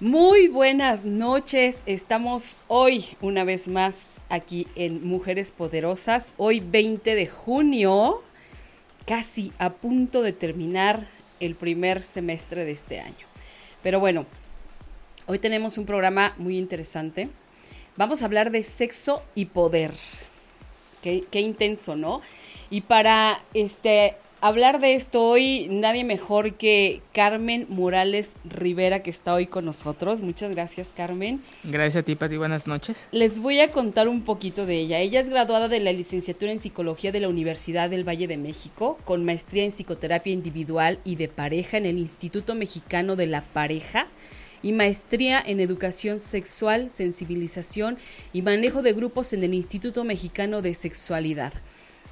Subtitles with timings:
[0.00, 7.26] Muy buenas noches, estamos hoy una vez más aquí en Mujeres Poderosas, hoy 20 de
[7.26, 8.22] junio,
[9.06, 11.08] casi a punto de terminar
[11.40, 13.26] el primer semestre de este año.
[13.82, 14.24] Pero bueno,
[15.26, 17.28] hoy tenemos un programa muy interesante.
[17.96, 19.92] Vamos a hablar de sexo y poder.
[21.02, 22.22] Qué, intenso, ¿no?
[22.70, 29.34] Y para este hablar de esto hoy, nadie mejor que Carmen Morales Rivera, que está
[29.34, 30.20] hoy con nosotros.
[30.20, 31.40] Muchas gracias, Carmen.
[31.64, 32.36] Gracias a ti, Pati.
[32.36, 33.08] Buenas noches.
[33.12, 34.98] Les voy a contar un poquito de ella.
[35.00, 38.98] Ella es graduada de la licenciatura en Psicología de la Universidad del Valle de México,
[39.04, 44.06] con maestría en Psicoterapia Individual y de Pareja en el Instituto Mexicano de la Pareja
[44.62, 47.96] y maestría en Educación Sexual, Sensibilización
[48.32, 51.52] y Manejo de Grupos en el Instituto Mexicano de Sexualidad.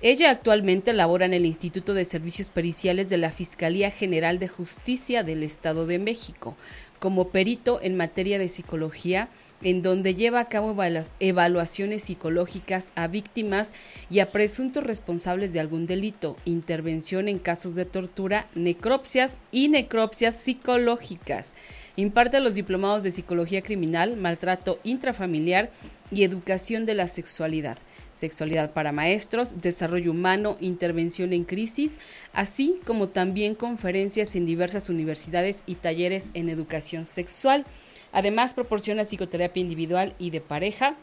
[0.09, 5.25] Ella actualmente labora en el Instituto de Servicios Periciales de la Fiscalía General de Justicia
[5.25, 6.55] del Estado de México,
[7.01, 9.29] como perito en materia de psicología,
[9.63, 10.77] en donde lleva a cabo
[11.19, 13.73] evaluaciones psicológicas a víctimas
[14.09, 20.37] y a presuntos responsables de algún delito, intervención en casos de tortura, necropsias y necropsias
[20.37, 21.57] psicológicas.
[21.97, 25.73] Imparte los diplomados de psicología criminal, maltrato intrafamiliar
[26.13, 27.77] y educación de la sexualidad
[28.17, 32.01] sexualidad para maestros, desarrollo humano, intervención en crisis,
[32.33, 37.64] así como también conferencias en diversas universidades y talleres en educación sexual.
[38.13, 40.96] Además, proporciona psicoterapia individual y de pareja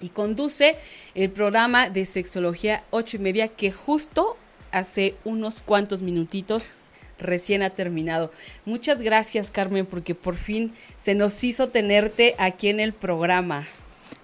[0.00, 0.76] y conduce
[1.14, 4.36] el programa de sexología 8 y media que justo
[4.72, 6.72] hace unos cuantos minutitos
[7.18, 8.32] recién ha terminado.
[8.64, 13.68] Muchas gracias Carmen porque por fin se nos hizo tenerte aquí en el programa.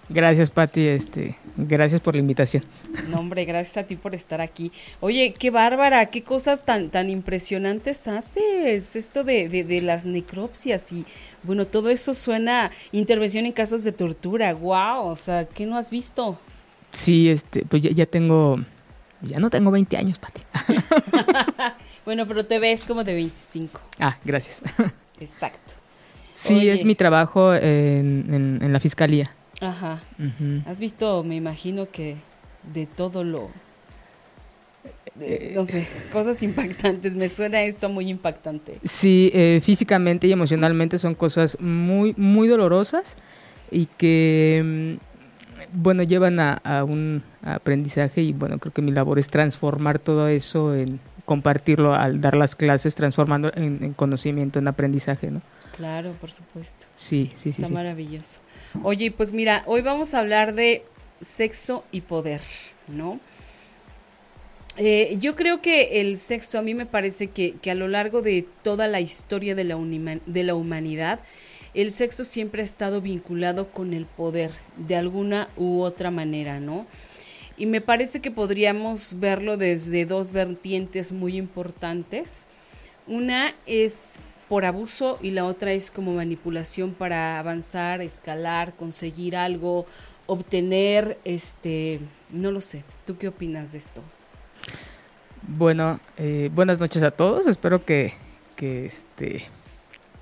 [0.08, 0.86] Gracias, Patti.
[0.86, 2.64] Este, gracias por la invitación.
[3.08, 4.70] No, hombre, gracias a ti por estar aquí.
[5.00, 8.94] Oye, qué bárbara, qué cosas tan, tan impresionantes haces.
[8.94, 11.04] Esto de, de, las necropsias y,
[11.42, 14.54] bueno, todo eso suena intervención en casos de tortura.
[14.54, 16.38] Wow, o sea, ¿qué no has visto?
[16.92, 18.60] Sí, este, pues ya, tengo,
[19.22, 20.42] ya no tengo 20 años, Patti.
[22.04, 23.80] bueno, pero te ves como de 25.
[23.98, 24.62] Ah, gracias.
[25.20, 25.74] Exacto.
[26.32, 29.34] Sí, es mi trabajo en, en la fiscalía.
[29.60, 30.02] Ajá.
[30.66, 32.16] ¿Has visto, me imagino que
[32.72, 33.50] de todo lo...
[35.54, 37.14] no sé, cosas impactantes.
[37.14, 38.78] Me suena esto muy impactante.
[38.84, 43.16] Sí, eh, físicamente y emocionalmente son cosas muy, muy dolorosas
[43.70, 49.28] y que, mm, bueno, llevan a, un aprendizaje y bueno, creo que mi labor es
[49.28, 55.42] transformar todo eso en compartirlo al dar las clases, transformando en, conocimiento, en aprendizaje, ¿no?
[55.76, 56.86] Claro, por supuesto.
[56.94, 57.62] Sí, sí, sí.
[57.62, 58.40] Está maravilloso.
[58.82, 60.84] Oye, pues mira, hoy vamos a hablar de
[61.20, 62.41] sexo y poder,
[62.88, 63.20] ¿no?
[64.76, 68.20] Eh, yo creo que el sexo a mí me parece que, que a lo largo
[68.20, 69.76] de toda la historia de la,
[70.26, 71.20] de la humanidad,
[71.75, 76.86] el sexo siempre ha estado vinculado con el poder, de alguna u otra manera, ¿no?
[77.56, 82.47] Y me parece que podríamos verlo desde dos vertientes muy importantes.
[83.06, 89.86] Una es por abuso y la otra es como manipulación para avanzar, escalar, conseguir algo,
[90.26, 92.84] obtener, este, no lo sé.
[93.04, 94.02] ¿Tú qué opinas de esto?
[95.48, 97.46] Bueno, eh, buenas noches a todos.
[97.46, 98.12] Espero que,
[98.56, 99.44] que este,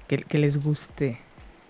[0.06, 1.18] que, les guste.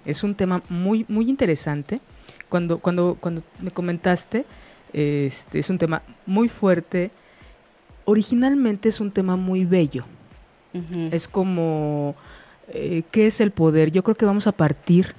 [0.05, 2.01] Es un tema muy, muy interesante.
[2.49, 4.45] Cuando, cuando, cuando me comentaste,
[4.93, 7.11] este, es un tema muy fuerte.
[8.05, 10.05] Originalmente es un tema muy bello.
[11.13, 12.17] Es como
[12.69, 13.91] eh, qué es el poder.
[13.91, 15.15] Yo creo que vamos a partir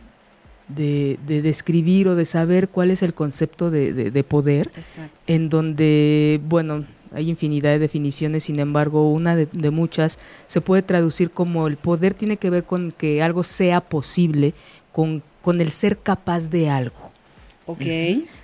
[0.68, 4.72] de, describir o de saber cuál es el concepto de, poder,
[5.28, 11.32] en donde, bueno, hay infinidad de definiciones, sin embargo, una de, muchas se puede traducir
[11.32, 14.54] como el poder tiene que ver con que algo sea posible,
[14.92, 17.12] con, con el ser capaz de algo.
[17.68, 17.86] Ok.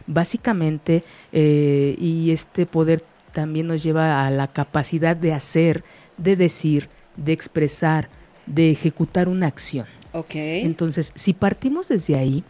[0.08, 3.02] Básicamente, eh, y este poder
[3.34, 5.84] también nos lleva a la capacidad de hacer,
[6.18, 8.10] de decir, de expresar,
[8.46, 9.86] de ejecutar una acción.
[10.14, 10.36] Ok.
[10.36, 12.44] Entonces, si partimos desde ahí,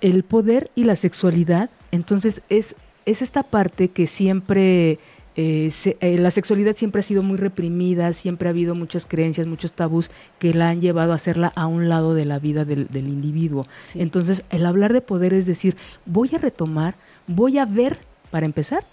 [0.00, 2.76] el poder y la sexualidad, entonces es,
[3.06, 4.98] es esta parte que siempre,
[5.36, 9.46] eh, se- eh, la sexualidad siempre ha sido muy reprimida, siempre ha habido muchas creencias,
[9.46, 12.86] muchos tabús que la han llevado a hacerla a un lado de la vida del,
[12.88, 13.66] del individuo.
[13.80, 14.00] Sí.
[14.02, 16.94] Entonces, el hablar de poder es decir, voy a retomar,
[17.26, 17.98] voy a ver,
[18.30, 18.84] para empezar,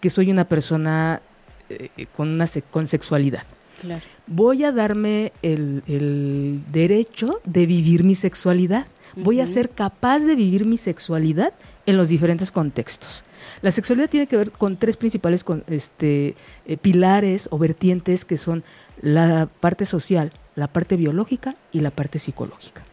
[0.00, 1.20] que soy una persona
[1.68, 3.42] eh, con, una con sexualidad
[3.80, 4.02] Claro.
[4.26, 8.86] voy a darme el, el derecho de vivir mi sexualidad.
[9.16, 11.52] Voy a ser capaz de vivir mi sexualidad
[11.86, 13.22] en los diferentes contextos.
[13.62, 16.34] La sexualidad tiene que ver con tres principales con- este,
[16.66, 18.62] eh, pilares o vertientes que son
[19.00, 22.84] la parte social, la parte biológica y la parte psicológica.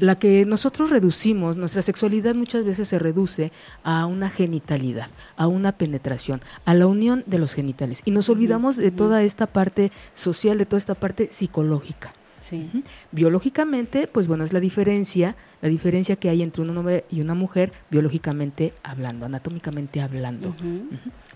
[0.00, 3.52] La que nosotros reducimos, nuestra sexualidad muchas veces se reduce
[3.82, 8.02] a una genitalidad, a una penetración, a la unión de los genitales.
[8.04, 12.12] Y nos olvidamos de toda esta parte social, de toda esta parte psicológica.
[12.40, 12.68] Sí.
[13.10, 17.32] Biológicamente, pues bueno, es la diferencia, la diferencia que hay entre un hombre y una
[17.32, 20.50] mujer biológicamente hablando, anatómicamente hablando.
[20.50, 20.88] Ujú.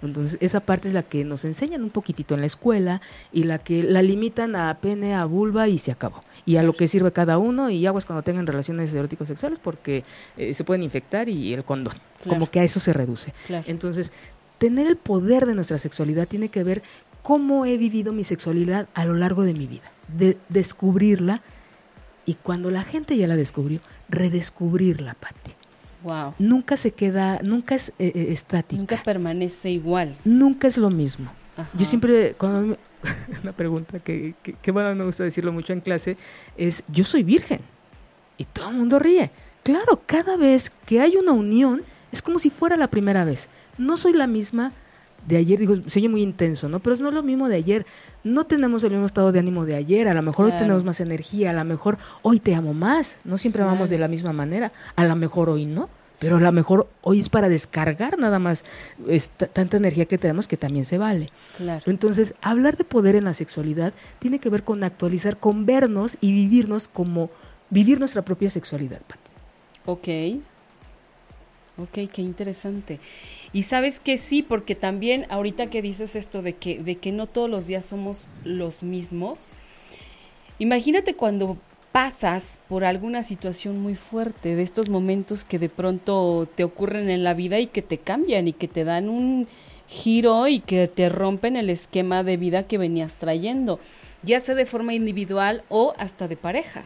[0.02, 3.00] Entonces, esa parte es la que nos enseñan un poquitito en la escuela
[3.32, 6.20] y la que la limitan a pene, a vulva y se acabó.
[6.46, 10.04] Y a lo que sirve cada uno y aguas cuando tengan relaciones eróticos sexuales porque
[10.36, 11.94] eh, se pueden infectar y el condón.
[12.22, 12.38] Claro.
[12.38, 13.32] Como que a eso se reduce.
[13.46, 13.64] Claro.
[13.66, 14.12] Entonces,
[14.58, 16.82] tener el poder de nuestra sexualidad tiene que ver
[17.22, 21.42] cómo he vivido mi sexualidad a lo largo de mi vida, de descubrirla
[22.24, 25.57] y cuando la gente ya la descubrió, redescubrirla, Patti.
[26.02, 26.34] Wow.
[26.38, 28.78] Nunca se queda, nunca es eh, eh, estática.
[28.80, 30.16] Nunca permanece igual.
[30.24, 31.30] Nunca es lo mismo.
[31.56, 31.68] Ajá.
[31.76, 32.78] Yo siempre, cuando me-
[33.42, 36.16] una pregunta que, que, que, bueno, me gusta decirlo mucho en clase,
[36.56, 37.60] es, yo soy virgen.
[38.36, 39.30] Y todo el mundo ríe.
[39.64, 43.48] Claro, cada vez que hay una unión, es como si fuera la primera vez.
[43.76, 44.72] No soy la misma
[45.28, 46.80] de ayer, digo, se oye muy intenso, ¿no?
[46.80, 47.86] Pero es no lo mismo de ayer.
[48.24, 51.00] No tenemos el mismo estado de ánimo de ayer, a lo mejor hoy tenemos más
[51.00, 54.72] energía, a lo mejor hoy te amo más, no siempre amamos de la misma manera,
[54.96, 58.64] a lo mejor hoy no, pero a lo mejor hoy es para descargar nada más
[59.06, 61.28] esta- tanta energía que tenemos que también se vale.
[61.58, 61.82] Claro.
[61.86, 66.32] Entonces, hablar de poder en la sexualidad tiene que ver con actualizar, con vernos y
[66.32, 67.30] vivirnos como
[67.70, 69.30] vivir nuestra propia sexualidad, Pati.
[69.84, 70.08] Ok.
[71.78, 72.98] Ok, qué interesante.
[73.52, 77.26] Y sabes que sí, porque también ahorita que dices esto de que, de que no
[77.26, 79.56] todos los días somos los mismos,
[80.58, 81.56] imagínate cuando
[81.92, 87.24] pasas por alguna situación muy fuerte, de estos momentos que de pronto te ocurren en
[87.24, 89.48] la vida y que te cambian y que te dan un
[89.86, 93.80] giro y que te rompen el esquema de vida que venías trayendo,
[94.22, 96.84] ya sea de forma individual o hasta de pareja.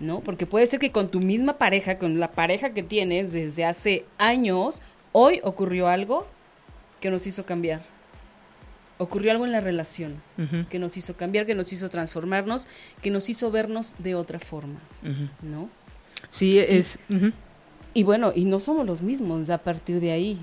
[0.00, 0.20] ¿No?
[0.20, 4.04] Porque puede ser que con tu misma pareja, con la pareja que tienes desde hace
[4.18, 6.26] años, hoy ocurrió algo
[7.00, 7.82] que nos hizo cambiar.
[8.98, 10.20] Ocurrió algo en la relación
[10.70, 12.66] que nos hizo cambiar, que nos hizo transformarnos,
[13.00, 14.80] que nos hizo vernos de otra forma.
[15.42, 15.68] ¿no?
[16.28, 16.98] Sí, es...
[17.94, 20.38] Y bueno, y no somos los mismos a partir de ahí.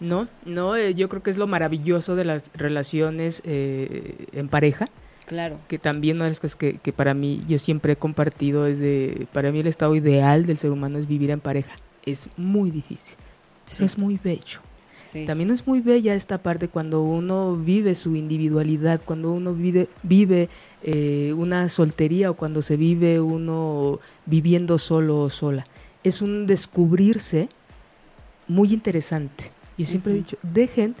[0.00, 4.88] No, no, eh, yo creo que es lo maravilloso de las relaciones eh, en pareja,
[5.32, 5.58] Claro.
[5.68, 8.78] que también una de las cosas que, que para mí yo siempre he compartido es
[8.78, 11.72] de, para mí el estado ideal del ser humano es vivir en pareja.
[12.04, 13.16] Es muy difícil,
[13.64, 14.60] Sí, es muy bello.
[15.10, 15.24] sí.
[15.24, 20.48] También es muy bella esta parte cuando uno vive su individualidad, cuando uno vive, vive
[20.82, 25.64] eh, una soltería o cuando se vive uno viviendo solo o sola.
[26.04, 27.48] Es un descubrirse
[28.48, 29.44] muy interesante.
[29.78, 30.94] Yo siempre he dicho, dejen,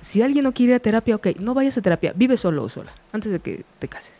[0.00, 2.68] si alguien no quiere ir a terapia, ok, no vayas a terapia, vive solo o
[2.68, 4.12] sola, antes de que te cases.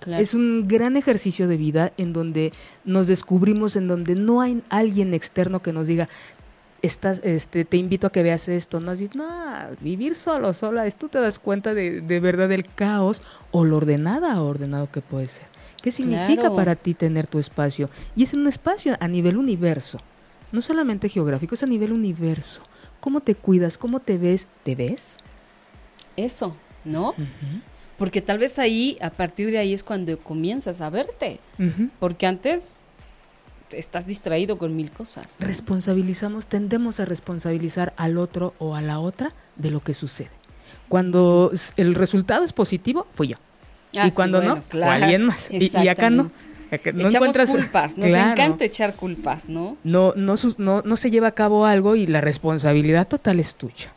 [0.00, 0.22] claro.
[0.22, 2.52] Es un gran ejercicio de vida en donde
[2.84, 6.08] nos descubrimos, en donde no hay alguien externo que nos diga,
[6.82, 8.80] estás, este, te invito a que veas esto.
[8.80, 9.26] No no,
[9.80, 13.22] vivir solo, sola, es tú te das cuenta de, de verdad del caos
[13.52, 15.46] o lo ordenada o ordenado que puede ser.
[15.82, 16.56] ¿Qué significa Claro.
[16.56, 17.88] para ti tener tu espacio?
[18.14, 19.98] Y es un espacio a nivel universo,
[20.52, 22.62] no solamente geográfico, es a nivel universo.
[23.00, 23.78] ¿Cómo te cuidas?
[23.78, 24.46] ¿Cómo te ves?
[24.62, 25.16] ¿Te ves?
[26.16, 27.14] Eso, ¿no?
[27.98, 31.38] Porque tal vez ahí, a partir de ahí es cuando comienzas a verte.
[32.00, 32.80] Porque antes
[33.70, 35.38] estás distraído con mil cosas.
[35.40, 35.46] ¿no?
[35.46, 40.30] responsabilizamos, tendemos a responsabilizar al otro o a la otra de lo que sucede.
[40.88, 43.36] Cuando el resultado es positivo, fui yo.
[43.96, 45.50] Ah, y sí, cuando bueno, no, fue alguien más.
[45.50, 46.24] Y, y acá no.
[46.24, 46.30] No
[46.78, 48.30] Echamos encuentras culpas, nos Claro.
[48.32, 49.76] encanta echar culpas, ¿no?
[49.84, 53.54] No, no, sus- no, no se lleva a cabo algo y la responsabilidad total es
[53.56, 53.92] tuya.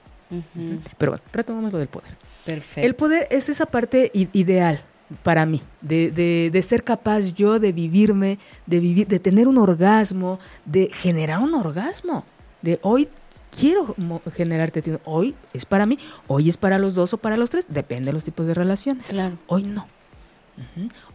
[0.98, 2.10] Pero bueno, retomamos lo del poder.
[2.46, 2.86] Perfecto.
[2.88, 4.82] El poder es esa parte ideal
[5.24, 9.58] para mí, de, de- de ser capaz yo de vivirme, de vivir, de tener un
[9.58, 12.24] orgasmo, de generar un orgasmo.
[12.62, 13.08] De hoy
[13.55, 13.96] quiero
[14.36, 18.08] generarte, hoy es para mí, hoy es para los dos o para los tres, depende
[18.08, 19.08] de los tipos de relaciones.
[19.10, 19.38] Claro.
[19.48, 19.88] Hoy no.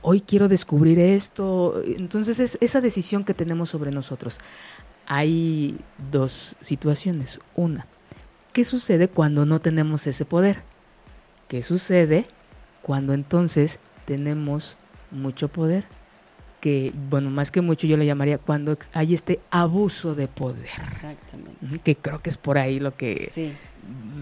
[0.03, 1.83] Hoy quiero descubrir esto.
[1.85, 4.39] Entonces es esa decisión que tenemos sobre nosotros.
[5.07, 5.77] Hay
[6.13, 7.41] dos situaciones.
[7.57, 7.87] Una,
[8.53, 10.63] ¿qué sucede cuando no tenemos ese poder?
[11.49, 12.27] ¿Qué sucede
[12.83, 14.77] cuando entonces tenemos
[15.11, 15.85] mucho poder?
[16.61, 20.69] Que, bueno, más que mucho yo le llamaría cuando hay este abuso de poder.
[20.81, 21.79] Exactamente.
[21.83, 23.53] Que creo que es por ahí lo que Sí.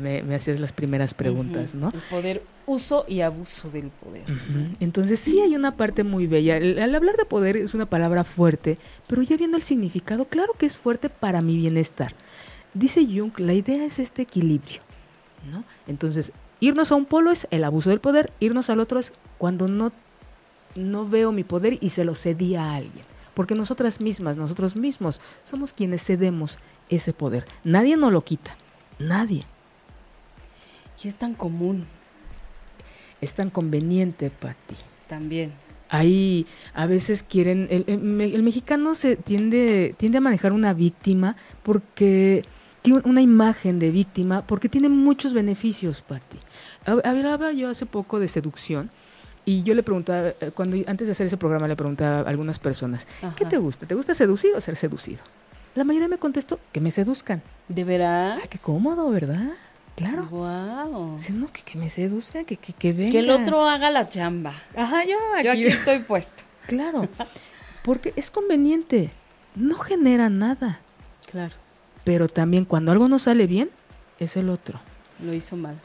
[0.00, 1.78] me, me hacías las primeras preguntas, Ujú.
[1.78, 1.90] ¿no?
[1.92, 4.22] El poder, uso y abuso del poder.
[4.22, 4.72] Ujú.
[4.78, 6.58] Entonces sí hay una parte muy bella.
[6.58, 10.52] El- Al hablar de poder es una palabra fuerte, pero ya viendo el significado, claro
[10.56, 12.14] que es fuerte para mi bienestar.
[12.78, 14.80] Dice Jung, la idea es este equilibrio,
[15.50, 15.64] ¿no?
[15.86, 19.66] Entonces, irnos a un polo es el abuso del poder, irnos al otro es cuando
[19.68, 19.92] no,
[20.76, 23.04] no veo mi poder y se lo cedí a alguien.
[23.34, 26.58] Porque nosotras mismas, nosotros mismos, somos quienes cedemos
[26.88, 27.44] ese poder.
[27.64, 28.56] Nadie nos lo quita,
[28.98, 29.44] nadie.
[31.02, 31.86] Y es tan común
[33.20, 34.76] Es tan conveniente para ti.
[35.08, 35.52] también.
[35.88, 41.34] Ahí a veces quieren, el, el el mexicano se tiende, tiende a manejar una víctima
[41.62, 42.44] porque
[43.04, 46.38] una imagen de víctima porque tiene muchos beneficios, Patti.
[46.86, 48.90] Hab- Hablaba yo hace poco de seducción
[49.44, 52.58] y yo le preguntaba, eh, cuando antes de hacer ese programa le preguntaba a algunas
[52.58, 53.06] personas,
[53.36, 53.86] ¿qué te gusta?
[53.86, 55.20] ¿Te gusta seducir o ser seducido?
[55.74, 57.42] La mayoría me contestó que me seduzcan.
[57.68, 58.40] ¿De veras?
[58.42, 59.50] Ay, qué cómodo, ¿verdad?
[59.96, 60.26] Claro.
[60.26, 61.16] Wow.
[61.16, 63.12] Dice, no, que, que me seduzcan, que, que, que venga.
[63.12, 64.54] Que el otro haga la chamba.
[64.76, 65.44] Ajá, yo aquí.
[65.44, 66.42] Yo aquí estoy puesto.
[66.66, 67.08] Claro,
[67.82, 69.10] porque es conveniente,
[69.54, 70.80] no genera nada,
[71.30, 71.54] Claro.
[72.08, 73.68] Pero también cuando algo no sale bien,
[74.18, 74.80] es el otro.
[75.22, 75.78] Lo hizo mal.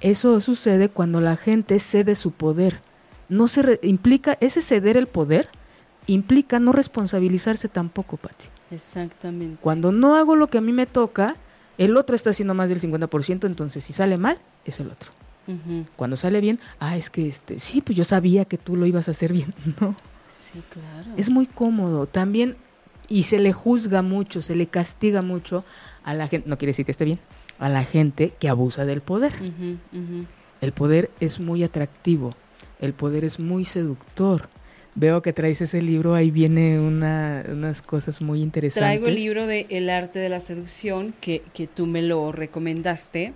[0.00, 2.80] Eso sucede cuando la gente cede su poder.
[3.28, 5.48] No se re- implica ese ceder el poder
[6.06, 8.44] implica no responsabilizarse tampoco, Pati.
[8.70, 9.58] Exactamente.
[9.60, 11.34] Cuando no hago lo que a mí me toca,
[11.78, 15.10] el otro está haciendo más del 50%, entonces si sale mal, es el otro.
[15.96, 19.08] Cuando sale bien, ah, es que este, sí, pues yo sabía que tú lo ibas
[19.08, 19.52] a hacer bien.
[19.80, 19.96] No,
[20.28, 21.10] Sí, claro.
[21.16, 22.06] Es muy cómodo.
[22.06, 22.56] También,
[23.10, 25.64] y se le juzga mucho, se le castiga mucho
[26.04, 27.18] a la gente, no quiere decir que esté bien,
[27.58, 29.34] a la gente que abusa del poder.
[30.62, 32.34] El poder es muy atractivo,
[32.80, 34.48] el poder es muy seductor.
[34.94, 38.80] Veo que traes ese libro, ahí viene una, unas cosas muy interesantes.
[38.80, 43.34] Traigo el libro de El arte de la seducción que, que tú me lo recomendaste.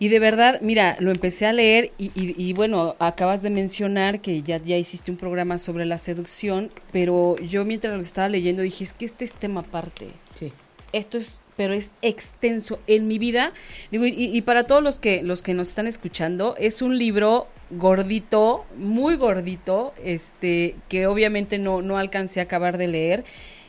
[0.00, 4.20] Y de verdad, mira, lo empecé a leer y, y- y bueno, acabas de mencionar
[4.20, 8.62] que ya, ya hiciste un programa sobre la seducción, pero yo mientras lo estaba leyendo
[8.62, 10.08] dije, es que este es tema aparte.
[10.34, 10.52] Sí.
[10.92, 13.52] Esto es, pero es extenso en mi vida.
[13.90, 17.46] Digo, y, y para todos los que, los que nos están escuchando, es un libro
[17.70, 23.24] gordito, muy gordito, este, que obviamente no, no alcancé a acabar de leer.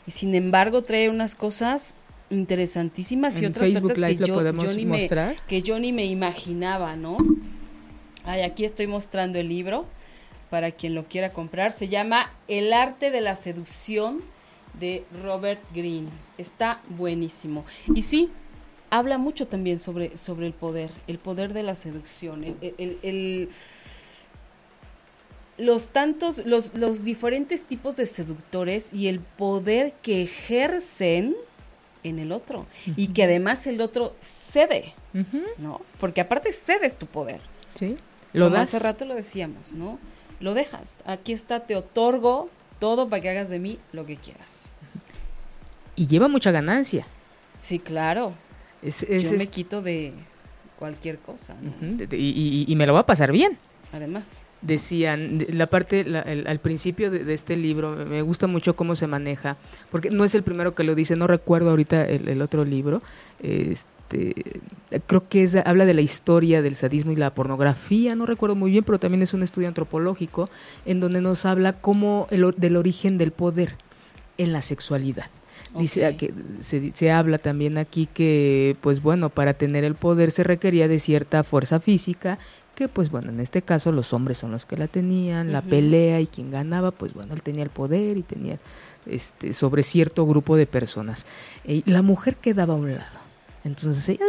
[0.07, 1.95] Y sin embargo trae unas cosas
[2.29, 5.07] interesantísimas y otras Facebook que Live yo, podemos yo ni me,
[5.47, 7.17] que yo ni me imaginaba, ¿no?
[8.23, 9.85] Ay, aquí estoy mostrando el libro
[10.49, 11.71] para quien lo quiera comprar.
[11.71, 14.21] Se llama El arte de la seducción
[14.79, 16.09] de Robert Greene.
[16.37, 17.65] Está buenísimo.
[17.93, 18.29] Y sí,
[18.89, 22.97] habla mucho también sobre, sobre el poder, el poder de la seducción, el, el- el-
[23.03, 23.49] el-
[25.57, 31.33] los tantos, los, los diferentes tipos de seductores y el poder que ejercen
[32.07, 32.65] en el otro.
[32.95, 34.93] Y que además el otro cede,
[35.57, 35.81] ¿no?
[35.99, 37.41] Porque aparte cedes tu poder.
[37.75, 37.97] Sí.
[38.33, 38.69] Lo Como das.
[38.69, 39.99] hace rato lo decíamos, ¿no?
[40.39, 41.01] Lo dejas.
[41.05, 44.69] Aquí está, te otorgo todo para que hagas de mí lo que quieras.
[45.95, 47.05] Y lleva mucha ganancia.
[47.57, 48.33] Sí, claro.
[48.81, 50.13] Es, es- Yo es- me quito de
[50.77, 52.03] cualquier cosa, ¿no?
[52.11, 53.57] Y- y me lo va a pasar bien.
[53.93, 54.43] Además.
[54.65, 58.75] Decían, de- la parte, la- el- al principio de, de este libro, me- gusta mucho
[58.75, 59.57] cómo se maneja,
[59.91, 63.01] porque no es el primero que lo dice, no recuerdo ahorita el, el otro libro,
[63.41, 64.33] este,
[65.07, 68.71] creo que es, habla de la historia del sadismo y la pornografía, no recuerdo muy
[68.71, 70.49] bien, pero también es un estudio antropológico
[70.85, 73.75] en donde nos habla como el, del origen del poder
[74.37, 75.25] en la sexualidad.
[75.77, 80.43] Dice que se, se habla también aquí que, pues bueno, para tener el poder se
[80.43, 82.39] requería de cierta fuerza física,
[82.75, 86.19] que pues bueno, en este caso los hombres son los que la tenían, la pelea
[86.21, 88.59] y quien ganaba, pues bueno, él tenía el poder y tenía
[89.05, 91.25] este sobre cierto grupo de personas.
[91.65, 93.19] Y la mujer quedaba a un lado.
[93.63, 94.25] Entonces ella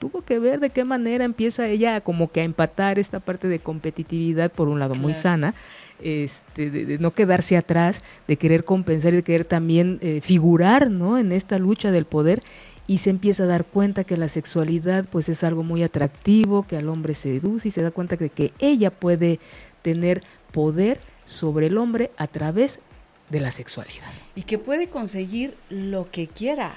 [0.00, 3.46] tuvo que ver de qué manera empieza ella a como que a empatar esta parte
[3.46, 5.54] de competitividad por un lado muy sana,
[6.02, 10.90] este, de, de no quedarse atrás, de querer compensar y de querer también eh, figurar,
[10.90, 11.18] ¿no?
[11.18, 12.42] En esta lucha del poder
[12.90, 16.76] y se empieza a dar cuenta que la sexualidad pues es algo muy atractivo, que
[16.76, 19.38] al hombre seduce y se da cuenta de que ella puede
[19.82, 22.80] tener poder sobre el hombre a través
[23.28, 24.10] de la sexualidad.
[24.34, 26.74] Y que puede conseguir lo que quiera,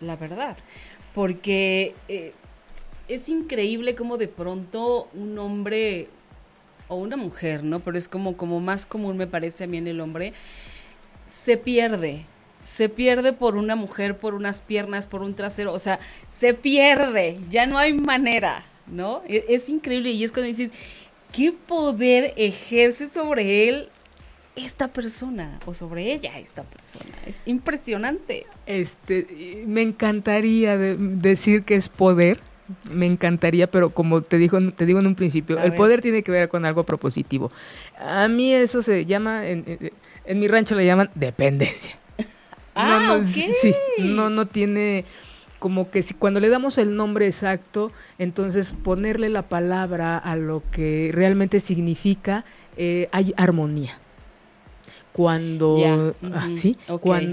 [0.00, 0.56] la verdad.
[1.16, 2.32] Porque eh,
[3.08, 6.10] es increíble cómo de pronto un hombre
[6.86, 7.80] o una mujer, ¿no?
[7.80, 10.32] Pero es como, como más común me parece a mí en el hombre,
[11.26, 12.24] se pierde.
[12.68, 15.98] Se pierde por una mujer, por unas piernas, por un trasero, o sea,
[16.28, 19.22] se pierde, ya no hay manera, ¿no?
[19.26, 20.70] E, es, increíble y es cuando dices,
[21.32, 23.88] ¿qué poder ejerce sobre él
[24.54, 27.14] esta persona o sobre ella esta persona.
[27.26, 28.44] Es impresionante.
[28.66, 32.40] Este, me encantaría decir que es poder,
[32.90, 36.30] me encantaría, pero como te digo, te digo en un principio, el poder tiene que
[36.30, 37.50] ver con algo propositivo.
[37.98, 39.92] A mí eso se llama, en,
[40.26, 41.96] mi rancho le llaman dependencia.
[42.78, 43.50] Ah, no, sí,
[43.98, 45.04] no, no tiene
[45.58, 50.62] como que si cuando le damos el nombre exacto, entonces ponerle la palabra a lo
[50.70, 52.44] que realmente significa,
[52.76, 53.98] eh, hay armonía.
[55.12, 56.48] Cuando, ah,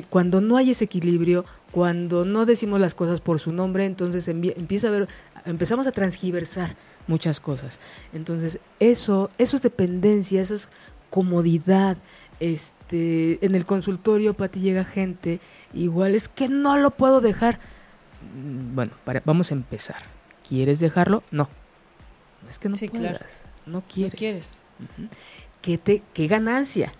[0.09, 4.87] cuando, no hay ese equilibrio, cuando no decimos las cosas por su nombre, entonces empieza
[4.87, 5.07] a ver,
[5.45, 6.75] empezamos a transgiversar
[7.05, 7.79] muchas cosas.
[8.11, 10.67] Entonces, eso, eso es dependencia, eso es
[11.11, 11.97] comodidad.
[12.39, 15.39] Este, en el consultorio, Pati, llega gente,
[15.73, 17.59] igual es que no lo puedo dejar.
[18.35, 18.91] Mm, bueno,
[19.23, 20.03] vamos a empezar.
[20.47, 21.23] ¿Quieres dejarlo?
[21.31, 21.49] No.
[22.43, 23.45] No es que no puedas.
[23.65, 24.13] No quieres.
[24.13, 24.63] No quieres.
[25.61, 26.93] ¿Qué, te, ¿Qué ganancia?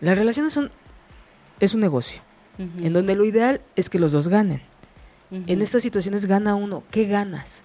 [0.00, 0.70] Las relaciones son
[1.60, 2.20] es un negocio,
[2.58, 4.60] en donde lo ideal es que los dos ganen.
[5.30, 6.84] En estas situaciones gana uno.
[6.90, 7.64] ¿Qué ganas?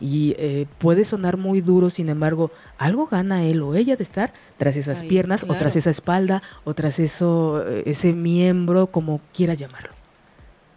[0.00, 4.32] Y eh, puede sonar muy duro, sin embargo, algo gana él o ella de estar
[4.56, 9.58] tras esas piernas, o tras esa espalda, o tras eso, eh, ese miembro, como quieras
[9.58, 9.90] llamarlo.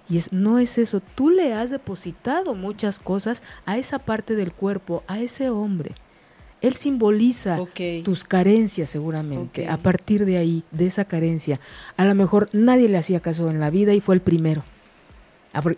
[0.10, 4.54] Y es, no es eso, tú le has depositado muchas cosas a esa parte del
[4.54, 5.94] cuerpo, a ese hombre.
[6.62, 7.58] Él simboliza
[8.04, 9.68] tus carencias seguramente.
[9.68, 11.60] A partir de ahí, de esa carencia,
[11.98, 14.64] a lo mejor nadie le hacía caso en la vida y fue el primero.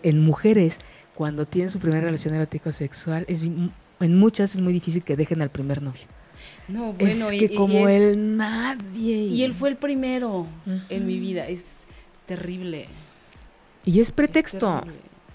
[0.02, 0.78] En mujeres,
[1.14, 5.42] cuando tienen su primera relación erótico sexual, es, en muchas es muy difícil que dejen
[5.42, 6.02] al primer novio.
[6.68, 9.16] No, bueno, es que como él, nadie.
[9.16, 10.46] Y él fue el primero
[10.88, 11.46] en mi vida.
[11.46, 11.88] Es
[12.26, 12.86] terrible.
[13.84, 14.82] Y es pretexto.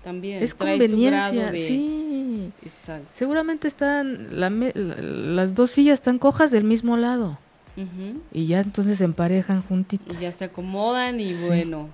[0.04, 0.42] También.
[0.42, 2.52] Es conveniencia, sí.
[2.64, 3.10] Exacto.
[3.14, 7.38] Seguramente están, las dos sillas están cojas del mismo lado.
[8.34, 10.18] Y ya entonces se emparejan juntitos.
[10.18, 11.90] Y ya se acomodan y bueno,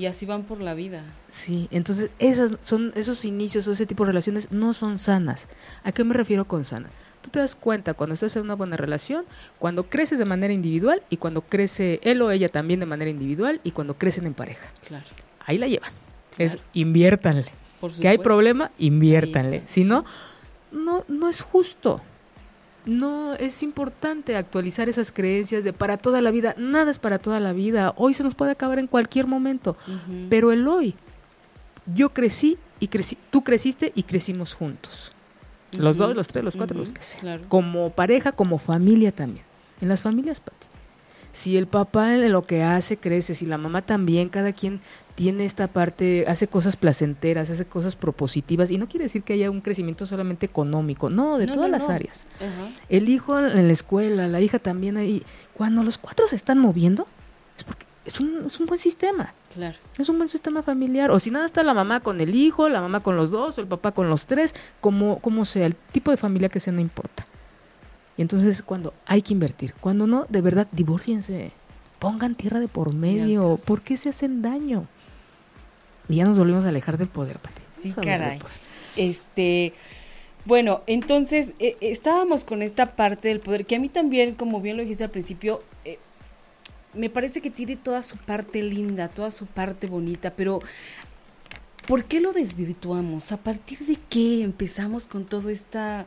[0.00, 1.04] y así van por la vida.
[1.28, 5.46] Sí, entonces esas son esos inicios o ese tipo de relaciones no son sanas.
[5.84, 6.88] ¿A qué me refiero con sana?
[7.20, 9.26] Tú te das cuenta cuando estás en una buena relación,
[9.58, 13.60] cuando creces de manera individual y cuando crece él o ella también de manera individual
[13.62, 14.66] y cuando crecen en pareja.
[14.86, 15.04] Claro.
[15.44, 15.92] Ahí la llevan.
[16.38, 17.44] Es inviértanle
[18.00, 19.64] que hay problema, inviértanle.
[19.66, 20.06] Si no,
[20.72, 22.00] no, no es justo.
[22.86, 26.54] No es importante actualizar esas creencias de para toda la vida.
[26.56, 27.92] Nada es para toda la vida.
[27.96, 29.76] Hoy se nos puede acabar en cualquier momento.
[30.28, 30.94] Pero el hoy,
[31.94, 35.12] yo crecí y crecí, tú creciste y crecimos juntos.
[35.78, 37.40] Los dos, los tres, los cuatro, los que sea.
[37.48, 39.44] Como pareja, como familia también.
[39.80, 40.66] En las familias, Pati.
[41.32, 44.80] Si el papá en lo que hace crece, si la mamá también, cada quien
[45.14, 49.50] tiene esta parte, hace cosas placenteras, hace cosas propositivas, y no quiere decir que haya
[49.50, 52.26] un crecimiento solamente económico, no, de todas las áreas.
[52.88, 55.22] El hijo en la escuela, la hija también ahí,
[55.54, 57.06] cuando los cuatro se están moviendo,
[57.56, 59.34] es porque es un, es un buen sistema.
[59.52, 59.76] Claro.
[59.98, 61.10] Es un buen sistema familiar.
[61.10, 63.60] O si nada está la mamá con el hijo, la mamá con los dos, o
[63.60, 66.80] el papá con los tres, como, como sea, el tipo de familia que sea, no
[66.80, 67.26] importa.
[68.20, 71.52] Y entonces cuando hay que invertir, cuando no, de verdad, divórciense.
[71.98, 73.56] Pongan tierra de por medio.
[73.66, 74.86] ¿Por qué se hacen daño?
[76.06, 77.62] Y ya nos volvimos a alejar del poder, Pati.
[77.70, 78.38] Sí, caray.
[78.94, 79.72] Este,
[80.44, 84.76] bueno, entonces eh, estábamos con esta parte del poder, que a mí también, como bien
[84.76, 85.98] lo dijiste al principio, eh,
[86.92, 90.60] me parece que tiene toda su parte linda, toda su parte bonita, pero
[91.88, 93.32] ¿por qué lo desvirtuamos?
[93.32, 96.06] ¿A partir de qué empezamos con todo esta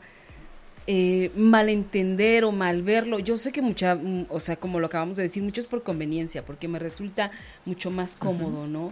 [0.87, 3.19] eh, malentender o mal verlo?
[3.19, 5.83] Yo sé que mucha, mm, o sea, como lo acabamos de decir, mucho es por
[5.83, 7.31] conveniencia, porque me resulta
[7.65, 8.91] mucho más cómodo, ¿no?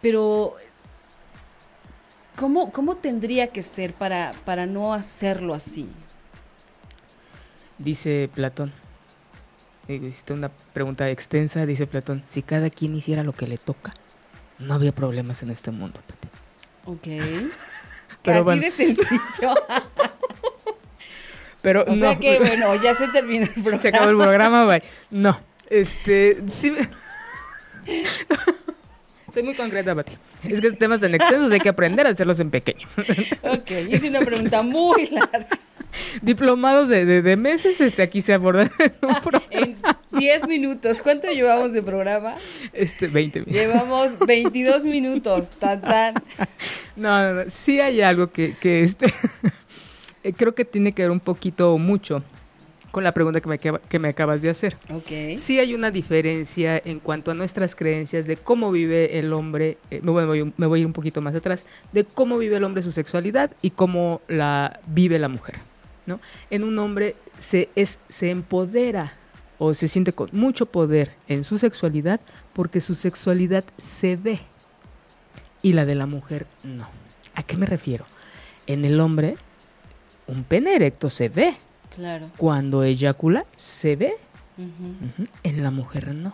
[0.00, 0.54] Pero,
[2.36, 5.88] ¿cómo, ¿cómo tendría que ser para, para no hacerlo así?
[7.78, 8.72] Dice Platón.
[9.86, 12.22] Hiciste una pregunta extensa, dice Platón.
[12.26, 13.94] Si cada quien hiciera lo que le toca,
[14.58, 16.00] no había problemas en este mundo.
[16.84, 17.06] Ok.
[18.22, 19.54] Pero así de sencillo.
[21.68, 23.82] Pero o sea que, bueno, ya se terminó el programa.
[23.82, 24.82] Se acabó el programa, bye.
[25.10, 26.72] No, este, sí.
[29.34, 30.14] Soy muy concreta, Pati.
[30.48, 32.88] Es que temas tan extensos hay que aprender a hacerlos en pequeño.
[33.42, 35.46] Ok, hice una pregunta muy larga.
[36.22, 38.70] Diplomados de, de, meses, este, aquí se abordan
[39.50, 39.76] en
[40.12, 41.02] 10 minutos.
[41.02, 42.36] ¿Cuánto llevamos de programa?
[42.72, 43.60] Este, 20 minutos.
[43.60, 46.14] Llevamos 22 minutos, tan, tan.
[46.96, 49.12] No, no, no, sí hay algo que, que este,
[50.36, 52.22] creo que tiene que ver un poquito o mucho
[52.90, 54.76] con la pregunta que me, que me acabas de hacer.
[54.92, 55.36] Ok.
[55.38, 60.00] Sí hay una diferencia en cuanto a nuestras creencias de cómo vive el hombre, eh,
[60.02, 62.56] me, voy, me voy- me voy a ir un poquito más atrás, de cómo vive
[62.56, 65.56] el hombre su sexualidad y cómo la vive la mujer.
[66.06, 66.18] ¿no?
[66.48, 69.12] En un hombre se, es, se empodera
[69.58, 72.20] o se siente con mucho poder en su sexualidad
[72.54, 74.40] porque su sexualidad se ve
[75.60, 76.88] y la de la mujer no.
[77.34, 78.06] ¿A qué me refiero?
[78.66, 79.36] En el hombre,
[80.28, 81.54] un pene erecto se ve.
[81.94, 82.30] Claro.
[82.36, 84.12] Cuando eyacula, se ve.
[85.42, 86.32] En la mujer no.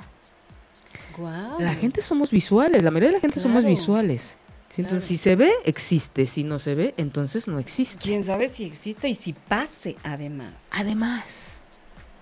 [1.17, 1.61] Guau.
[1.61, 4.37] La gente somos visuales, la mayoría de la gente somos visuales.
[4.77, 5.01] Entonces, Claro.
[5.07, 6.27] si se ve, existe.
[6.27, 8.03] Si no se ve, entonces no existe.
[8.03, 10.71] Quién sabe si existe y si pase, además.
[10.73, 11.55] Además.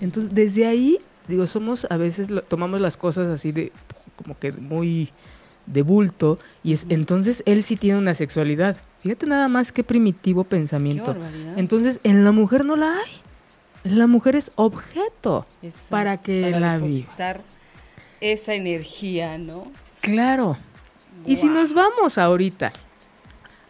[0.00, 3.72] Entonces, desde ahí, digo, somos, a veces lo- tomamos las cosas así de,
[4.16, 5.10] como que muy
[5.64, 8.76] de bulto, y es, entonces él sí tiene una sexualidad.
[9.02, 11.16] Fíjate nada más qué primitivo pensamiento.
[11.56, 13.12] Entonces, en la mujer no la hay.
[13.84, 17.12] La mujer es objeto Exacto, para que para la viva.
[18.20, 19.64] esa energía, ¿no?
[20.00, 20.56] Claro.
[21.26, 22.72] Y si nos vamos ahorita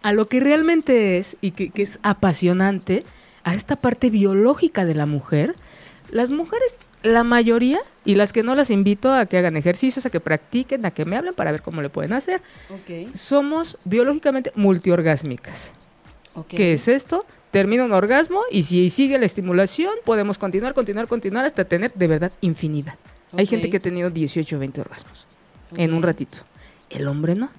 [0.02, 3.04] a lo que realmente es y que, que es apasionante,
[3.44, 5.56] a esta parte biológica de la mujer,
[6.10, 10.10] las mujeres, la mayoría, y las que no las invito a que hagan ejercicios, a
[10.10, 13.14] que practiquen, a que me hablen para ver cómo le pueden hacer, Ok.
[13.14, 15.72] somos biológicamente multiorgásmicas.
[16.34, 16.46] ok.
[16.48, 17.24] ¿Qué es esto?
[17.50, 22.06] Termina un orgasmo y si sigue la estimulación, podemos continuar, continuar, continuar hasta tener de
[22.06, 22.94] verdad infinidad.
[23.36, 23.50] Hay Ok.
[23.50, 25.26] gente que ha tenido 18 o 20 orgasmos
[25.76, 26.38] en un ratito.
[26.90, 27.50] El hombre no.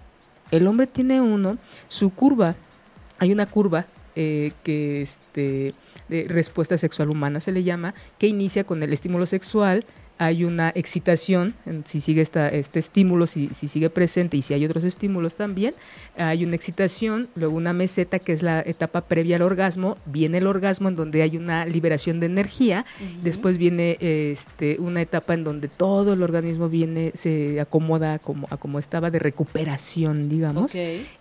[0.52, 2.56] El hombre tiene uno, su curva,
[3.20, 5.74] hay una curva eh, que este,
[6.10, 9.86] de respuesta sexual humana se le llama, que inicia con el estímulo sexual,
[10.26, 11.54] hay una excitación,
[11.86, 15.74] si sigue esta, este estímulo, si, si sigue presente y si hay otros estímulos también,
[16.18, 20.48] hay una excitación, luego una meseta que es la etapa previa al orgasmo, viene el
[20.48, 22.86] orgasmo en donde hay una liberación de energía,
[23.22, 28.58] después viene este, una etapa en donde todo el organismo viene, se acomoda como, a
[28.58, 30.74] como estaba de recuperación, digamos,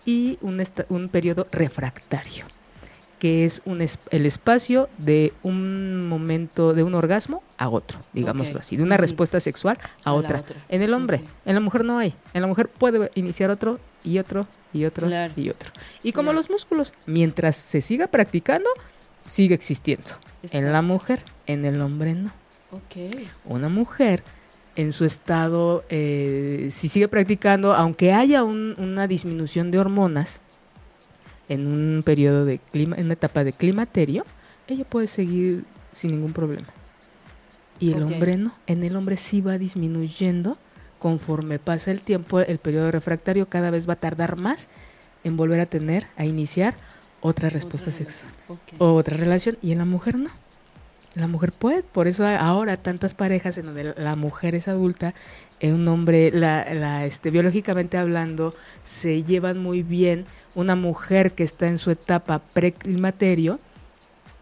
[0.04, 2.46] y un, un periodo refractario,
[3.22, 8.58] que es un es- el espacio de un momento, de un orgasmo a otro, digámoslo
[8.58, 10.40] así, de una respuesta sexual a, otra.
[10.40, 10.56] otra.
[10.68, 12.14] En el hombre, en la mujer no hay.
[12.34, 15.32] En la mujer puede iniciar otro y otro y otro Claro.
[15.36, 15.70] y otro.
[16.02, 16.38] Y como Claro.
[16.38, 18.68] los músculos, mientras se siga practicando,
[19.20, 20.08] sigue existiendo.
[20.50, 22.32] En la mujer, en el hombre no
[22.72, 23.14] Ok.
[23.44, 24.24] una mujer
[24.74, 30.40] en su estado, eh, si sigue practicando, aunque haya un- una disminución de hormonas
[31.48, 34.24] en un periodo de clima, en una etapa de climaterio,
[34.68, 36.68] ella puede seguir sin ningún problema.
[37.78, 40.56] Y el hombre no, en el hombre sí va disminuyendo
[40.98, 44.68] conforme pasa el tiempo, el periodo refractario cada vez va a tardar más
[45.24, 46.76] en volver a tener, a iniciar
[47.20, 48.32] otra respuesta Otra sexual
[48.78, 50.30] o otra relación y en la mujer no.
[51.14, 55.12] La mujer puede, por eso ahora tantas parejas en donde la mujer es adulta,
[55.62, 61.44] eh, un hombre, la, la, este, biológicamente hablando, se llevan muy bien una mujer que
[61.44, 63.58] está en su etapa preclimaterio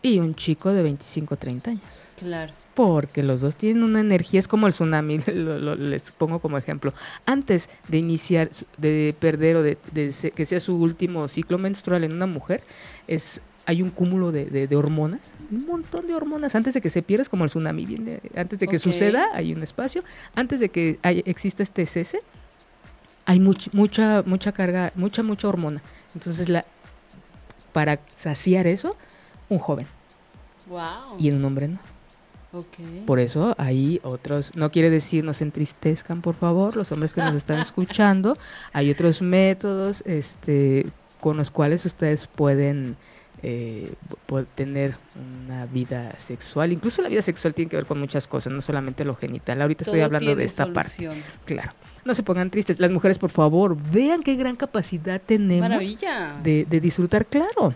[0.03, 1.83] y un chico de 25 30 años.
[2.19, 2.53] Claro.
[2.75, 6.57] Porque los dos tienen una energía, es como el tsunami, lo- lo- les pongo como
[6.59, 6.93] ejemplo.
[7.27, 12.13] Antes de iniciar, de perder o de, de que sea su último ciclo menstrual en
[12.13, 12.63] una mujer,
[13.07, 16.55] es hay un cúmulo de, de- de hormonas, un montón de hormonas.
[16.57, 19.53] Antes de que se pierda, es como el tsunami, viene, antes de que suceda, hay
[19.55, 20.03] un espacio.
[20.35, 22.21] Antes de que haya- exista este cese,
[23.27, 25.83] hay much- mucha, mucha carga, mucha, mucha hormona.
[26.15, 26.65] Entonces, la,
[27.73, 28.97] para saciar eso,
[29.49, 29.87] un joven.
[30.69, 31.17] Wow.
[31.19, 31.79] Y en un hombre no.
[33.07, 37.21] Por eso hay otros, no quiere decir no se entristezcan, por favor, los hombres que
[37.21, 38.37] nos están escuchando,
[38.73, 40.87] hay otros métodos este,
[41.21, 42.97] con los cuales ustedes pueden
[43.43, 43.93] eh,
[44.55, 44.97] tener
[45.47, 46.73] una vida sexual.
[46.73, 49.61] Incluso la vida sexual tiene que ver con muchas cosas, no solamente lo genital.
[49.63, 51.11] Ahorita estoy hablando de esta parte.
[51.45, 51.73] Claro.
[52.05, 52.81] No se pongan tristes.
[52.81, 56.41] Las mujeres, por favor, vean qué gran capacidad tenemos Maravilla.
[56.43, 57.75] de, de disfrutar, claro.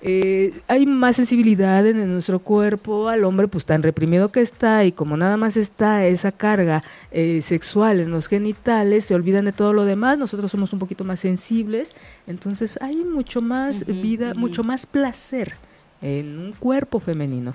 [0.00, 4.92] Eh, hay más sensibilidad en, nuestro cuerpo, al hombre pues tan reprimido que está y
[4.92, 9.72] como nada más está esa carga eh, sexual en los genitales, se olvidan de todo
[9.72, 11.96] lo demás, nosotros somos un poquito más sensibles,
[12.28, 15.54] entonces hay mucho más vida, mucho más placer
[16.00, 17.54] en un cuerpo femenino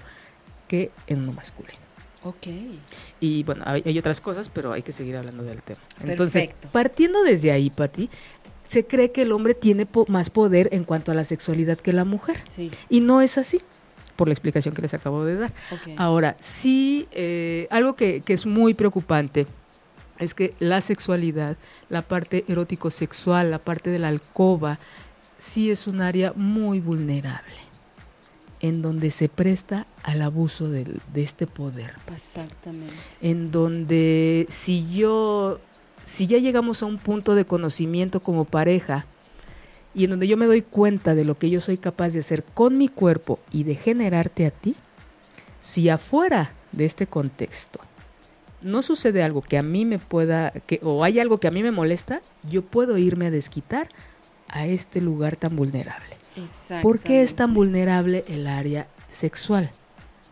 [0.67, 1.83] que en uno masculino.
[2.23, 2.47] Ok.
[3.19, 5.79] Y bueno, hay, hay otras cosas, pero hay que seguir hablando del tema.
[6.01, 6.69] Entonces, Perfecto.
[6.71, 8.09] partiendo desde ahí, Pati,
[8.65, 11.93] se cree que el hombre tiene po- más poder en cuanto a la sexualidad que
[11.93, 12.43] la mujer.
[12.47, 12.71] Sí.
[12.89, 13.61] Y no es así,
[14.15, 15.53] por la explicación que les acabo de dar.
[15.97, 19.47] Ahora, sí, eh, algo que, que es muy preocupante
[20.19, 21.57] es que la sexualidad,
[21.89, 24.79] la parte erótico-sexual, la parte de la alcoba,
[25.37, 27.53] sí es un área muy vulnerable.
[28.61, 31.95] en donde se presta al abuso del- de este poder.
[32.09, 32.93] Exactamente.
[33.21, 35.59] En donde si yo,
[36.03, 39.05] si ya llegamos a un punto de conocimiento como pareja,
[39.95, 42.43] y en donde yo me doy cuenta de lo que yo soy capaz de hacer
[42.43, 44.75] con mi cuerpo y de generarte a ti,
[45.59, 47.79] si afuera de este contexto
[48.63, 51.61] no sucede algo que a mí me pueda, que, o hay algo que a mí
[51.61, 53.89] me molesta, yo puedo irme a desquitar
[54.47, 56.17] a este lugar tan vulnerable.
[56.81, 59.69] ¿Por qué es tan vulnerable el área sexual?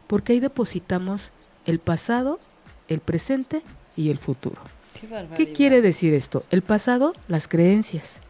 [0.08, 1.32] Porque ahí depositamos
[1.66, 2.40] el pasado,
[2.88, 3.62] el presente
[3.96, 4.62] y el futuro.
[5.02, 5.36] Qué, barbaridad.
[5.38, 6.44] ¿Qué quiere decir esto?
[6.52, 8.22] El pasado, las creencias.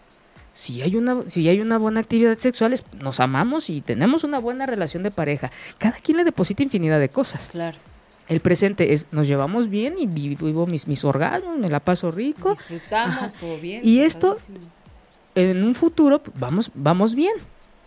[0.53, 4.39] Si hay una, si hay una buena actividad sexual, es- nos amamos y tenemos una
[4.39, 5.51] buena relación de pareja.
[5.77, 7.49] Cada quien le deposita infinidad de cosas.
[7.51, 7.77] Claro.
[8.27, 12.11] El presente es, nos llevamos bien y vi- vivo mis, mis orgasmos, me la paso
[12.11, 12.51] rico.
[12.51, 13.27] Disfrutamos, Ajá.
[13.39, 13.81] todo bien.
[13.83, 14.37] Y esto-.
[15.35, 17.33] En un futuro, pues, vamos, vamos bien.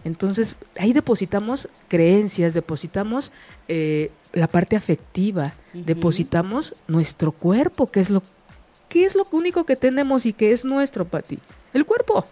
[0.05, 3.33] Entonces, ahí depositamos creencias, depositamos
[3.69, 8.23] eh, la parte afectiva, depositamos nuestro cuerpo, que es lo
[8.95, 11.41] que es lo único que tenemos y que es nuestro, Pati.
[11.73, 12.25] El cuerpo.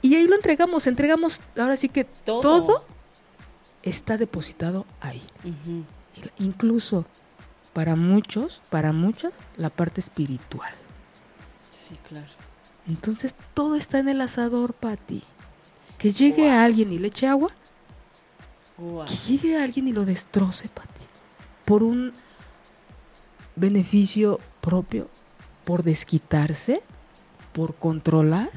[0.00, 2.40] Y ahí lo entregamos, entregamos, ahora sí que Todo.
[2.40, 2.84] todo,
[3.82, 5.22] está depositado ahí.
[6.38, 7.04] Incluso
[7.74, 10.72] para muchos, para muchas, la parte espiritual.
[11.68, 12.28] Sí, claro.
[12.88, 15.22] Entonces todo está en el asador, Pati.
[15.98, 17.52] Que llegue a alguien y le eche agua,
[19.06, 21.02] que llegue a alguien y lo destroce, Pati.
[21.66, 22.14] Por un
[23.54, 25.10] beneficio propio,
[25.64, 26.82] por desquitarse,
[27.52, 28.50] por controlar,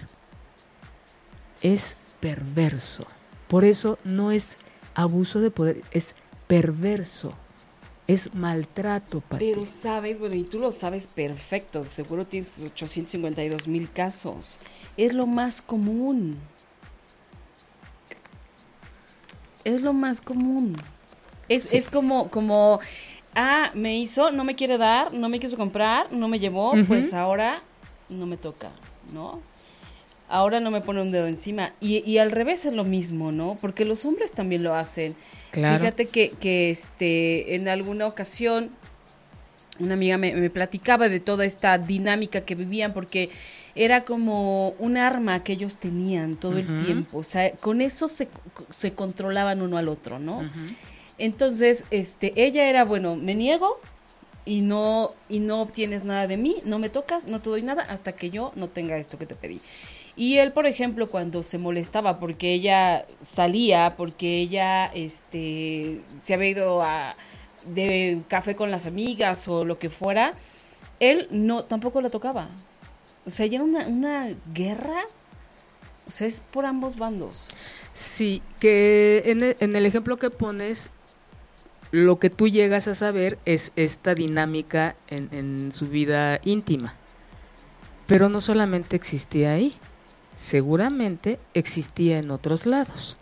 [1.62, 3.06] es perverso.
[3.48, 4.58] Por eso no es
[4.96, 6.15] abuso de poder, es
[6.48, 7.34] perverso.
[8.08, 9.46] Es maltrato, Pati.
[9.50, 14.60] Pero sabes, bueno, y tú lo sabes perfecto, seguro tienes 852 mil casos.
[14.96, 16.38] Es lo más común.
[19.65, 20.78] Es lo más común.
[21.50, 22.80] Es, es como, como,
[23.38, 27.13] ah, me hizo, no me quiere dar, no me quiso comprar, no me llevó, pues
[27.13, 27.62] ahora
[28.10, 28.71] no me toca,
[29.13, 29.41] ¿no?
[30.28, 31.71] Ahora no me pone un dedo encima.
[31.80, 33.58] Y, y al revés es lo mismo, ¿no?
[33.62, 35.15] Porque los hombres también lo hacen.
[35.52, 35.80] Claro.
[35.80, 38.71] Fíjate que, que este, en alguna ocasión
[39.80, 43.30] una amiga me, me platicaba de toda esta dinámica que vivían porque
[43.76, 47.19] era como un arma que ellos tenían todo el tiempo.
[47.19, 48.28] O sea, con eso se,
[48.71, 50.50] se controlaban uno al otro, ¿no?
[51.18, 53.80] Entonces, este, ella era, bueno, me niego
[54.46, 57.84] y no, y no obtienes nada de mí, no me tocas, no te doy nada
[57.84, 59.62] hasta que yo no tenga esto que te pedí.
[60.16, 66.50] Y él, por ejemplo, cuando se molestaba porque ella salía, porque ella este, se había
[66.50, 67.16] ido a,
[67.68, 70.34] de café con las amigas o lo que fuera,
[71.00, 72.50] él no tampoco la tocaba.
[73.26, 75.04] O sea, ya una, una guerra.
[76.08, 77.50] O sea, es por ambos bandos.
[77.94, 79.24] Sí, que
[79.60, 80.90] en el ejemplo que pones,
[82.06, 86.96] lo que tú llegas a saber es esta dinámica en, en su vida íntima.
[88.06, 89.76] Pero no solamente existía ahí,
[90.36, 93.18] seguramente existía en otros lados.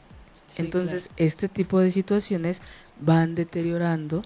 [0.47, 2.61] Sí, Entonces, este tipo de situaciones
[2.99, 4.23] van deteriorando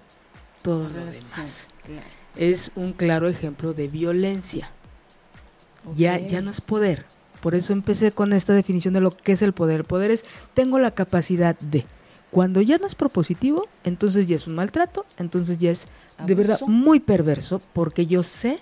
[0.62, 1.68] todo lo demás.
[1.84, 2.08] claro.
[2.36, 4.70] Es un claro ejemplo de violencia.
[5.96, 7.06] Ya, ya no es poder.
[7.42, 9.78] Por eso empecé con esta definición de lo que es el poder.
[9.78, 11.86] El poder es, tengo la capacidad de.
[12.32, 15.88] Cuando ya no es propositivo, entonces ya es un maltrato, entonces ya es
[16.26, 18.60] de verdad muy perverso, porque yo sé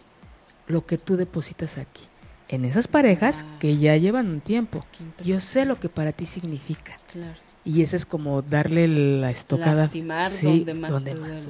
[0.67, 2.03] lo que tú depositas aquí.
[2.49, 3.57] En esas parejas Ah.
[3.59, 4.85] que ya llevan un tiempo.
[5.23, 6.95] Yo sé lo que para ti significa.
[7.11, 7.37] Claro.
[7.65, 9.83] Y ese es como darle la estocada.
[9.83, 11.45] Lastimar sí, donde más.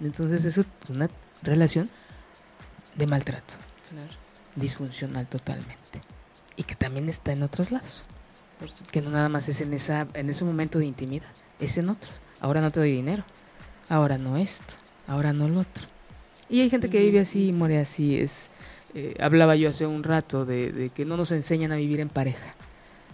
[0.00, 1.08] Entonces eso es una
[1.42, 1.88] relación
[2.96, 3.54] de maltrato,
[3.90, 4.12] Claro,
[4.56, 6.00] disfuncional totalmente.
[6.56, 8.02] Y que también está en otros lados.
[8.58, 11.28] por Que no nada más es en, esa, en ese momento de intimidad,
[11.60, 12.12] es en otros.
[12.40, 13.24] Ahora no te doy dinero,
[13.88, 14.74] ahora no esto,
[15.06, 15.86] ahora no lo otro.
[16.48, 18.18] Y hay gente que vive así y muere así.
[18.18, 18.50] Es,
[18.94, 22.08] eh, hablaba yo hace un rato de, de que no nos enseñan a vivir en
[22.10, 22.52] pareja.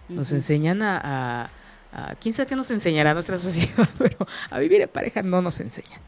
[0.08, 0.36] Nos Ujú.
[0.36, 1.50] enseñan a, a,
[1.92, 4.16] a- quién sabe qué nos enseñará nuestra sociedad, pero
[4.50, 6.00] a vivir en pareja no nos enseñan.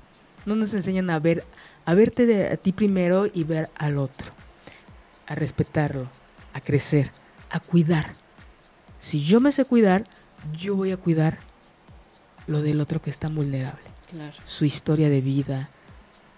[0.45, 1.45] No nos enseñan a ver,
[1.85, 4.33] a verte de, a ti primero y ver al otro,
[5.29, 6.09] a respetarlo,
[6.53, 7.13] a crecer,
[7.51, 8.15] a cuidar.
[8.99, 10.05] Si yo me sé cuidar,
[10.59, 11.39] yo voy a cuidar
[12.53, 14.35] lo del otro que está vulnerable, Claro.
[14.45, 15.71] su historia de vida,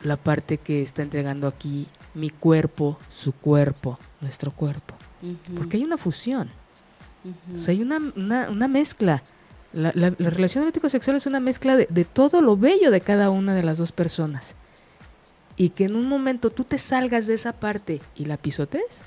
[0.03, 4.95] la parte que está entregando aquí, mi cuerpo, su cuerpo, nuestro cuerpo,
[5.57, 6.51] porque hay una fusión.
[7.57, 9.23] O sea, hay una, una, una mezcla.
[9.73, 13.31] La, la- la relación erótico-sexual es una mezcla de, de todo lo bello de cada
[13.31, 14.55] una de las dos personas.
[15.57, 19.01] Y que en un momento tú te salgas de esa parte y la pisotes,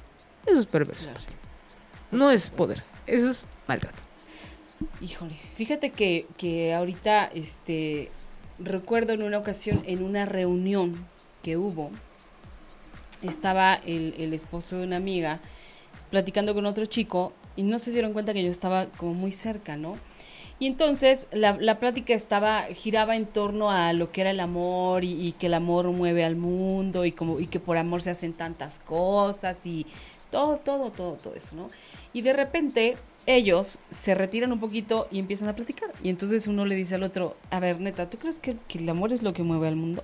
[0.47, 1.05] eso es perverso.
[1.05, 1.19] Claro.
[2.11, 4.01] No es poder, eso es maltrato.
[5.01, 8.11] Híjole, fíjate que, que ahorita este
[8.59, 11.07] recuerdo en una ocasión en una reunión
[11.43, 11.91] que hubo,
[13.21, 15.39] estaba el, esposo de una amiga
[16.11, 19.77] platicando con otro chico y no se dieron cuenta que yo estaba como muy cerca,
[19.77, 19.95] ¿no?
[20.59, 25.03] Y entonces la, la plática estaba, giraba en torno a lo que era el amor
[25.03, 28.09] y, y, que el amor mueve al mundo y, como, y que por amor se
[28.09, 29.85] hacen tantas cosas y
[30.31, 31.69] todo, todo, todo, todo eso, ¿no?
[32.11, 35.91] Y de repente ellos se retiran un poquito y empiezan a platicar.
[36.01, 39.13] Y entonces uno le dice al otro, a ver, neta, ¿tú crees que, el amor
[39.13, 40.03] es lo que mueve al mundo?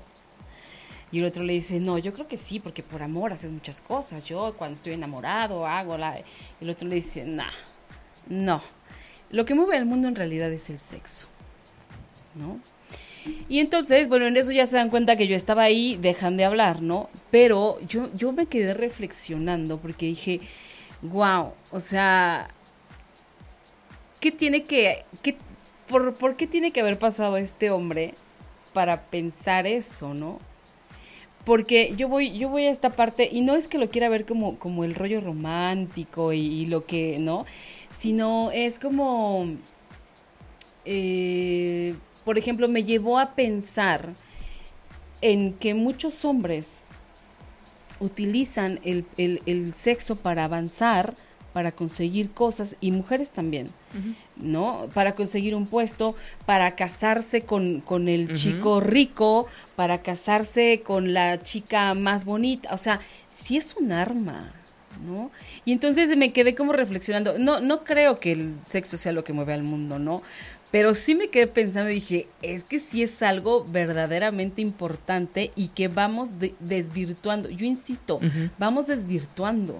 [1.12, 3.82] Y el otro le dice, no, yo creo que sí, porque por amor haces muchas
[3.82, 4.26] cosas.
[4.26, 6.22] Yo cuando estoy enamorado hago la...
[6.60, 7.52] El otro le dice, nah,
[8.28, 8.62] no.
[9.30, 11.28] Lo que mueve al mundo en realidad es el sexo,
[12.36, 12.60] ¿no?
[13.48, 16.46] Y entonces, bueno, en eso ya se dan cuenta que yo estaba ahí, dejan de
[16.46, 17.10] hablar, ¿no?
[17.32, 20.42] Pero yo, yo me quedé reflexionando porque dije,
[21.02, 22.50] wow, o sea,
[24.24, 25.36] ¿qué tiene que, qué,
[25.90, 28.14] por, por qué tiene que haber pasado este hombre
[28.72, 30.40] para pensar eso, ¿no?
[31.44, 34.26] porque yo voy, yo voy a esta parte, y no es que lo quiera ver
[34.26, 37.46] como, como el rollo romántico y, lo que, ¿no?
[37.90, 39.48] Sino es como,
[40.86, 44.14] eh, por ejemplo, me llevó a pensar
[45.20, 46.86] en que muchos hombres
[48.00, 51.14] utilizan el, el, el sexo para avanzar,
[51.54, 54.16] para conseguir cosas y mujeres también, uh -huh.
[54.38, 54.90] ¿no?
[54.94, 58.34] Para conseguir un puesto, para casarse con, con el uh -huh.
[58.34, 64.52] chico rico, para casarse con la chica más bonita, o sea, sí es un arma,
[65.06, 65.32] ¿no?
[65.66, 69.34] Y entonces me quedé como reflexionando, no, no creo que el sexo sea lo que
[69.34, 70.22] mueve al mundo, ¿no?
[70.74, 75.68] Pero sí me quedé pensando y dije, es que sí es algo verdaderamente importante y
[75.68, 77.48] que vamos de desvirtuando.
[77.48, 78.50] Yo insisto, uh -huh.
[78.58, 79.74] vamos desvirtuando,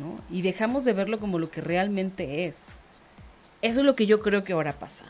[0.00, 0.18] ¿no?
[0.28, 2.80] Y dejamos de verlo como lo que realmente es.
[3.62, 5.04] Eso es lo que yo creo que ahora pasa.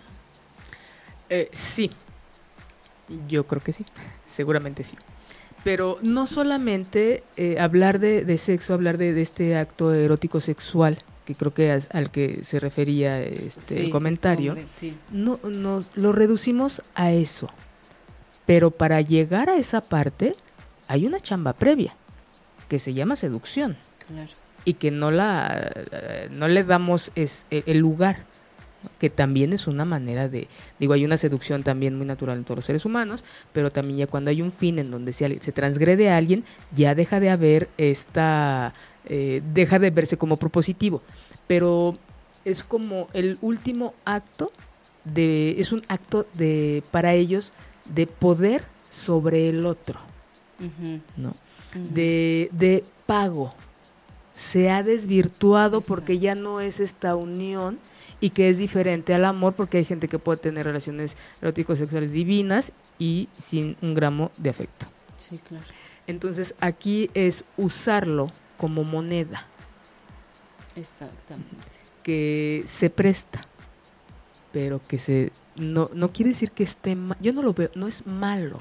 [1.30, 1.90] Eh, sí,
[3.26, 3.86] yo creo que sí,
[4.26, 4.96] seguramente sí.
[5.64, 10.98] Pero no solamente eh, hablar de, de, sexo, hablar de, de, este acto erótico sexual,
[11.30, 14.96] que creo que es al que se refería este sí, el comentario, este hombre, sí.
[15.10, 17.48] no, nos lo reducimos a eso.
[18.46, 20.34] Pero para llegar a esa parte
[20.88, 21.94] hay una chamba previa
[22.68, 23.76] que se llama seducción.
[24.06, 24.32] Claro
[24.64, 25.72] y que no la
[26.30, 28.24] no le damos es, e, el lugar
[28.98, 32.58] que también es una manera de digo hay una seducción también muy natural en todos
[32.58, 36.10] los seres humanos pero también ya cuando hay un fin en donde se, se transgrede
[36.10, 38.74] a alguien ya deja de haber esta
[39.06, 41.02] eh, deja de verse como propositivo
[41.50, 41.98] pero
[42.44, 44.52] es como el último acto
[45.04, 47.52] de es un acto de para ellos
[47.86, 49.98] de poder sobre el otro
[50.60, 51.00] uh -huh.
[51.16, 51.32] no uh
[51.74, 51.88] -huh.
[51.88, 53.52] de, de pago
[54.32, 55.92] se ha desvirtuado Exacto.
[55.92, 57.80] porque ya no es esta unión
[58.20, 62.12] y que es diferente al amor porque hay gente que puede tener relaciones eróticos sexuales
[62.12, 64.86] divinas y sin un gramo de afecto.
[65.16, 65.64] Sí, claro.
[66.06, 69.46] Entonces aquí es usarlo como moneda.
[70.80, 71.54] Exactamente.
[72.02, 73.46] Que se presta,
[74.52, 77.18] pero que se no no quiere decir que esté mal.
[77.20, 78.60] Yo no lo veo, no es malo.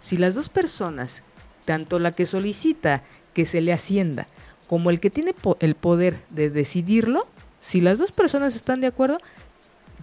[0.00, 1.22] Si las dos personas,
[1.64, 3.02] tanto la que solicita
[3.34, 4.26] que se le ascienda
[4.68, 7.26] como el que tiene po el poder de decidirlo,
[7.60, 9.18] si las dos personas están de acuerdo,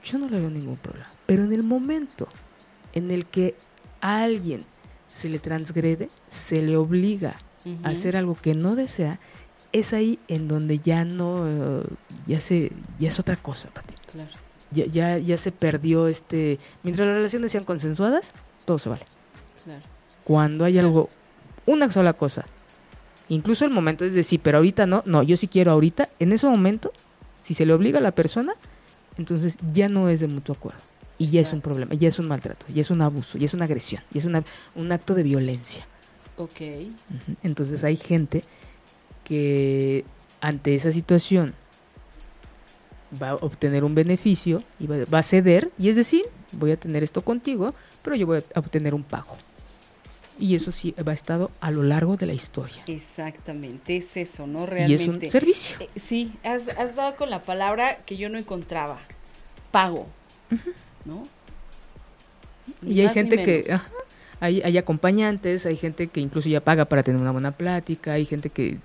[0.03, 1.09] yo no le veo ningún problema.
[1.25, 2.27] Pero en el momento
[2.93, 3.55] en el que
[4.01, 4.65] a alguien
[5.11, 7.85] se le transgrede, se le obliga uh -huh.
[7.85, 9.19] a hacer algo que no desea,
[9.79, 11.83] es ahí en donde ya no,
[12.27, 13.93] ya se, ya es otra cosa, Pati.
[14.11, 14.29] Claro.
[14.71, 18.33] Ya, ya, ya se perdió este, mientras las relaciones sean consensuadas,
[18.65, 19.05] todo se vale.
[19.63, 19.81] Claro.
[20.23, 20.87] Cuando hay claro.
[20.87, 21.09] algo,
[21.65, 22.45] una sola cosa,
[23.29, 26.47] Incluso el momento es decir, pero ahorita no, no, yo sí quiero ahorita, en ese
[26.47, 26.91] momento,
[27.41, 28.53] si se le obliga a la persona,
[29.17, 30.81] entonces ya no es de mutuo acuerdo.
[31.17, 31.47] Y ya Exacto.
[31.47, 34.03] es un problema, ya es un maltrato, ya es un abuso, ya es una agresión,
[34.11, 34.43] ya es una,
[34.75, 35.87] un acto de violencia.
[36.37, 36.61] Ok.
[37.41, 38.43] Entonces hay gente
[39.25, 40.05] que
[40.39, 41.53] ante esa situación
[43.21, 47.03] va a obtener un beneficio y va, a ceder, y es decir, voy a tener
[47.03, 49.35] esto contigo, pero yo voy a obtener un pago
[50.39, 52.83] y eso sí va a estado a lo largo de la historia.
[52.87, 54.65] Exactamente, es eso, ¿no?
[54.65, 55.03] Realmente.
[55.03, 55.77] Y es un servicio.
[55.79, 58.99] Eh, sí, has, has, dado con la palabra que yo no encontraba,
[59.71, 60.07] pago,
[60.51, 60.73] uh -huh.
[61.05, 61.23] ¿no?
[62.81, 63.89] Ni y hay gente que, ajá,
[64.39, 68.25] hay, hay, acompañantes, hay gente que incluso ya paga para tener una buena plática, hay
[68.25, 68.77] gente que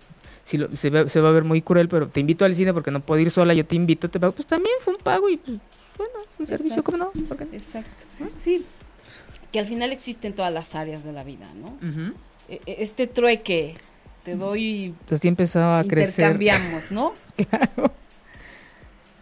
[0.50, 2.72] si lo, se, va, se, va, a ver muy cruel, pero te invito al cine
[2.72, 5.28] porque no puedo ir sola, yo te invito, te pago, pues también fue un pago
[5.30, 5.58] y pues,
[5.96, 6.56] bueno, un Exacto.
[6.56, 7.12] servicio, ¿cómo no?
[7.52, 8.28] Exacto, ¿no?
[8.34, 8.64] sí
[9.52, 11.68] que al final existe en todas las áreas de la vida, ¿no?
[11.86, 12.14] Uh -huh.
[12.66, 13.74] Este trueque,
[14.22, 14.94] te doy...
[15.08, 16.92] Pues sí empezó a intercambiamos, crecer.
[16.92, 17.12] ¿no?
[17.48, 17.92] claro.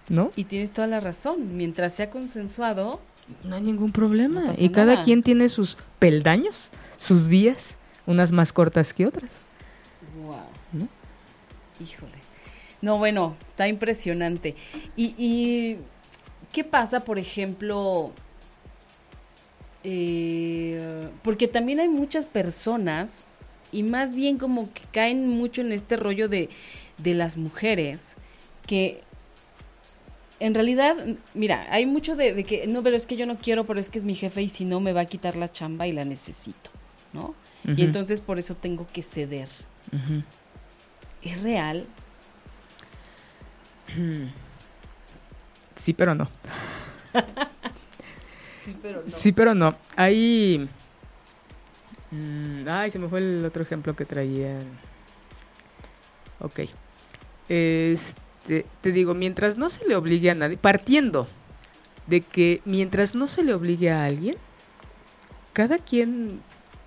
[0.08, 0.30] ¿no?
[0.36, 1.56] Y tienes toda la razón.
[1.56, 3.00] Mientras sea consensuado,
[3.44, 4.40] No hay ningún problema.
[4.42, 5.04] No y cada nada.
[5.04, 7.76] quien tiene sus peldaños, sus vías,
[8.06, 9.30] unas más cortas que otras.
[11.80, 12.18] Híjole.
[12.80, 14.54] No, bueno, está impresionante.
[14.96, 15.78] Y, y
[16.52, 18.12] ¿qué pasa, por ejemplo?
[19.84, 23.24] Eh, porque también hay muchas personas,
[23.72, 26.48] y más bien como que caen mucho en este rollo de,
[26.98, 28.16] de las mujeres,
[28.66, 29.02] que
[30.40, 30.94] en realidad,
[31.34, 33.88] mira, hay mucho de, de que, no, pero es que yo no quiero, pero es
[33.88, 36.04] que es mi jefe y si no me va a quitar la chamba y la
[36.04, 36.70] necesito,
[37.12, 37.34] ¿no?
[37.76, 39.48] Y entonces por eso tengo que ceder.
[39.92, 40.22] Ujú.
[41.22, 41.86] ¿Es real?
[45.78, 46.28] Sí, pero no.
[48.64, 49.08] Sí, pero no.
[49.08, 49.76] Sí, pero no.
[49.94, 50.68] Hay...
[52.66, 54.58] Ay, se me fue el otro ejemplo que traía.
[56.40, 56.60] Ok.
[57.48, 61.28] Este, te digo, mientras no se le obligue a nadie, partiendo
[62.08, 64.36] de que mientras no se le obligue a alguien,
[65.52, 66.40] cada quien,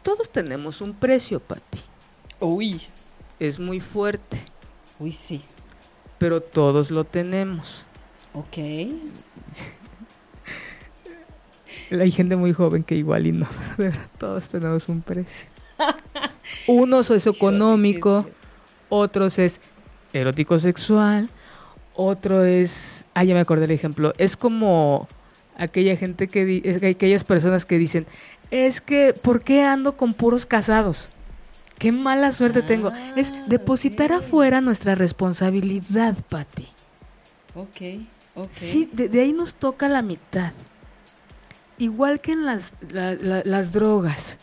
[0.03, 1.79] todos tenemos un precio, Pati.
[2.39, 2.81] Uy,
[3.41, 4.37] Es muy fuerte,
[4.99, 5.41] uy, sí.
[6.19, 7.83] pero todos lo tenemos.
[8.35, 8.57] Ok.
[11.99, 15.47] Hay gente muy joven que igual y no, de verdad, todos tenemos un precio.
[16.67, 18.29] Unos es económico,
[18.89, 19.59] otros es
[20.13, 21.29] erótico sexual,
[21.95, 25.07] otro es, ah, ya me acordé el ejemplo, es como
[25.57, 28.05] aquella gente que, di- es que aquellas personas que dicen,
[28.51, 31.07] es que, ¿por qué ando con puros casados?
[31.81, 32.91] Qué mala suerte tengo.
[33.15, 36.67] Es Ah, depositar afuera nuestra responsabilidad, Pati.
[37.55, 38.05] Ok,
[38.35, 38.47] ok.
[38.51, 40.53] Sí, de, de ahí nos toca la mitad.
[41.79, 44.37] Igual que en las, la- la- las drogas.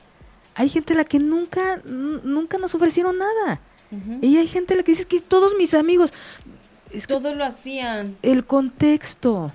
[0.57, 3.61] Hay gente a la que nunca, nunca nos ofrecieron nada.
[4.21, 6.13] Y hay gente a la que dice que todos mis amigos.
[6.91, 8.17] Es que Todo lo hacían.
[8.23, 9.53] el contexto.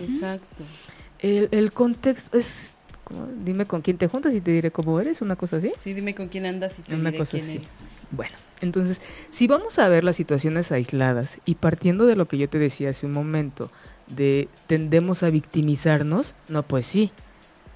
[0.00, 0.64] Exacto.
[1.20, 2.76] El, el contexto es.
[3.44, 5.72] Dime con quién te juntas y te diré cómo eres, una cosa así.
[5.76, 7.56] Sí, dime con quién andas y te Una diré cosa quién así.
[7.56, 7.68] eres.
[8.10, 9.00] Bueno, entonces,
[9.30, 12.90] si vamos a ver las situaciones aisladas y partiendo de lo que yo te decía
[12.90, 13.70] hace un momento,
[14.08, 17.10] de tendemos a victimizarnos, no, pues sí.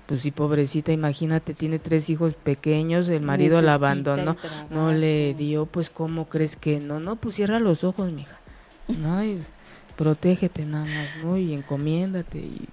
[0.07, 4.37] Pues sí, pobrecita, imagínate, tiene tres hijos pequeños, el marido la abandonó,
[4.71, 7.01] no le dio, pues ¿cómo crees que no?
[7.01, 8.39] No, pues cierra los ojos, mija.
[9.01, 9.43] No, y
[9.97, 11.37] protégete nada más, ¿no?
[11.37, 12.69] Y encomiéndate, y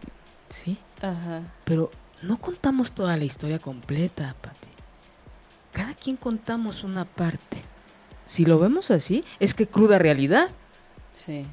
[0.50, 0.78] sí.
[1.02, 1.42] Ajá.
[1.64, 1.90] Pero
[2.24, 4.68] no contamos toda la historia completa, Pati.
[5.72, 7.62] Cada quien contamos una parte.
[8.26, 10.50] Si lo vemos así, es que cruda realidad.
[11.14, 11.46] Sí.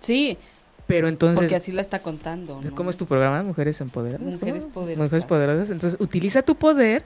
[0.00, 0.38] Sí,
[0.86, 2.60] Pero entonces, porque así la está contando.
[2.62, 2.74] ¿no?
[2.74, 3.42] ¿cómo es tu programa?
[3.42, 4.20] Mujeres Empoderadas.
[4.20, 4.66] Mujeres.
[4.66, 4.98] Poderosas.
[4.98, 5.70] Mujeres Poderosas.
[5.70, 7.04] Entonces, utiliza tu poder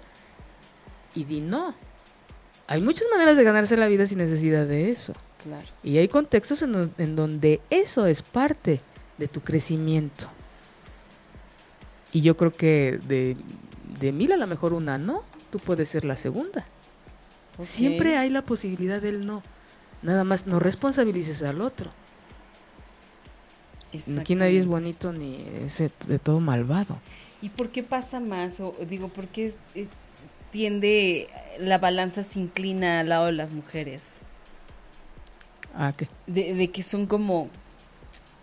[1.15, 1.75] y di no.
[2.67, 5.15] Hay muchas maneras de ganarse la vida sin necesidad de eso.
[5.43, 5.67] Claro.
[5.83, 8.81] Y hay contextos en donde eso es parte
[9.17, 10.29] de tu crecimiento.
[12.13, 13.37] Y yo creo que de,
[14.01, 16.65] de mil a lo mejor una no, tú puedes ser la segunda.
[17.61, 19.43] Siempre hay la posibilidad del no.
[20.03, 21.91] Nada más no responsabilices al otro.
[24.21, 26.99] Aquí nadie es bonito ni es de- todo malvado.
[27.41, 28.61] ¿Y por qué pasa más?
[28.61, 29.89] O digo, ¿por qué es- es-
[30.53, 31.29] tiende
[31.59, 34.21] la balanza se inclina al lado de las mujeres?
[35.75, 36.09] Ah, ¿qué?
[36.27, 37.49] De, de que son como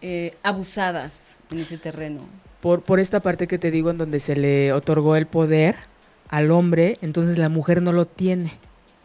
[0.02, 2.22] eh, abusadas en ese terreno.
[2.66, 5.76] Por, por esta parte que te digo en donde se le otorgó el poder
[6.30, 8.54] al hombre, entonces la mujer no lo tiene.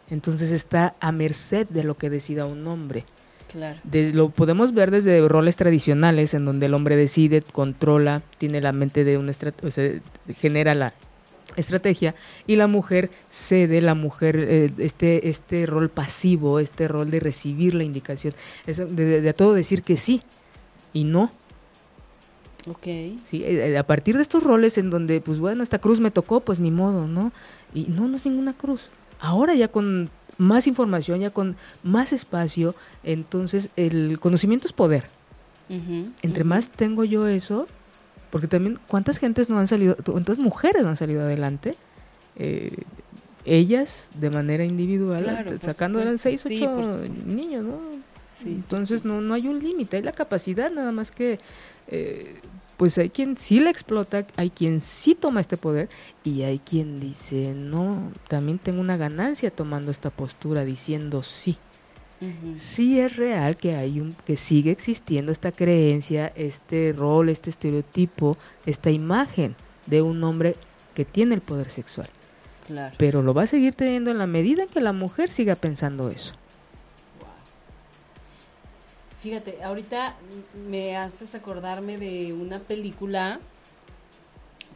[0.09, 3.05] Entonces está a merced de lo que decida un hombre.
[3.51, 3.77] Claro.
[3.83, 8.71] De- lo podemos ver desde roles tradicionales en donde el hombre decide, controla, tiene la
[8.71, 9.91] mente de un estra- o sea,
[10.39, 10.95] genera la
[11.55, 12.15] estrategia
[12.47, 17.75] y la mujer cede, la mujer eh, este este rol pasivo, este rol de recibir
[17.75, 18.33] la indicación,
[18.65, 20.23] es de, de- de a todo decir que sí
[20.93, 21.29] y no.
[23.29, 26.11] Sí, eh, eh, a partir de estos roles en donde, pues bueno, esta cruz me
[26.11, 27.31] tocó, pues ni modo, ¿no?
[27.73, 28.89] Y no, no es ninguna cruz.
[29.19, 35.05] Ahora ya con más información, ya con más espacio, entonces el conocimiento es poder.
[36.21, 37.65] Entre más tengo yo eso,
[38.29, 41.75] porque también cuántas gentes no han salido, cuántas mujeres no han salido adelante,
[42.35, 42.75] eh,
[43.45, 46.21] ellas de manera individual, Claro, sacando supuesto.
[46.23, 47.29] seis, Sí, ocho supuesto.
[47.29, 47.77] niños, ¿no?
[48.29, 49.07] Sí, sí, Entonces sí.
[49.07, 51.39] No, no hay un límite, hay la capacidad, nada más que
[51.91, 52.35] eh,
[52.77, 55.87] pues hay quien sí la explota, hay quien sí toma este poder
[56.23, 61.57] y hay quien dice, no, también tengo una ganancia tomando esta postura, diciendo sí.
[62.55, 68.37] Sí es real que hay un que sigue existiendo esta creencia, este rol, este estereotipo,
[68.67, 69.55] esta imagen
[69.87, 70.55] de un hombre
[70.93, 72.09] que tiene el poder sexual,
[72.67, 72.95] Claro.
[72.99, 76.11] pero lo va a seguir teniendo en la medida en que la mujer siga pensando
[76.11, 76.35] eso.
[79.21, 80.15] Fíjate, ahorita
[80.69, 83.39] me haces acordarme de una película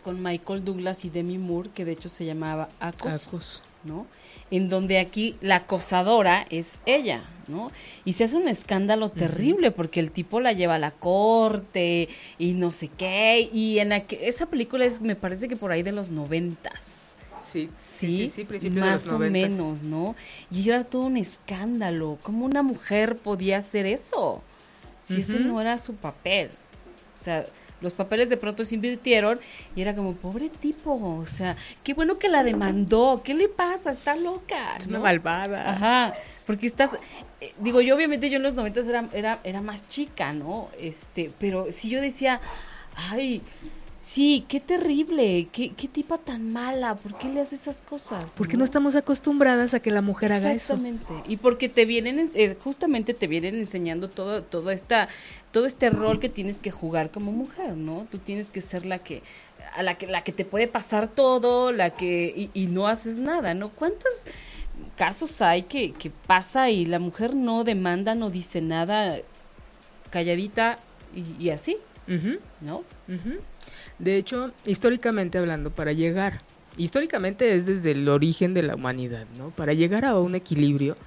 [0.03, 3.61] con Michael Douglas y Demi Moore, que de hecho se llamaba Acoso, Acoso.
[3.83, 4.05] ¿no?
[4.51, 7.71] En donde aquí la acosadora es ella, ¿no?
[8.05, 12.53] Y se hace un escándalo terrible porque el tipo la lleva a la corte y
[12.53, 13.49] no sé qué.
[13.51, 17.17] Y en aqu- esa película es, me parece que por ahí de los noventas.
[17.45, 19.29] Sí, Sí, principio de más los o 90s.
[19.31, 20.15] menos, ¿no?
[20.51, 22.17] Y era todo un escándalo.
[22.23, 24.41] ¿Cómo una mujer podía hacer eso?
[25.01, 25.47] Si ese Ujú.
[25.47, 26.49] no era su papel.
[27.13, 27.45] O sea,
[27.81, 29.39] los papeles de pronto se invirtieron
[29.75, 33.91] y era como, pobre tipo, o sea, qué bueno que la demandó, ¿qué le pasa?
[33.91, 34.75] Está loca.
[34.77, 35.03] Es una ¿no?
[35.03, 35.69] malvada.
[35.71, 36.13] Ajá,
[36.45, 36.97] porque estás,
[37.41, 40.69] eh, digo, yo obviamente yo en los noventas era, era, era más chica, ¿no?
[40.79, 42.41] Este, pero si yo decía,
[43.11, 43.41] ay,
[44.05, 48.35] sí, qué terrible, qué, qué tipa tan mala, ¿por qué le hace esas cosas?
[48.37, 50.73] Porque no estamos acostumbradas a que la mujer haga eso.
[50.73, 51.23] Exactamente.
[51.27, 55.09] Y porque te vienen, eh, justamente te vienen enseñando todo, todo esta,
[55.51, 58.05] todo este rol que tienes que jugar como mujer, ¿no?
[58.11, 59.23] Tú tienes que ser la que,
[59.75, 63.17] a la que, la que te puede pasar todo, la que, y, y no haces
[63.17, 63.69] nada, ¿no?
[63.69, 64.25] ¿Cuántos
[64.97, 69.17] casos hay que, que pasa y la mujer no demanda, no dice nada,
[70.11, 70.77] calladita
[71.15, 71.77] y, y así,
[72.07, 72.83] Ujú, ¿no?
[73.99, 76.41] De hecho, históricamente hablando, para llegar,
[76.77, 79.49] históricamente es desde el origen de la humanidad, ¿no?
[79.51, 80.97] Para llegar a un equilibrio,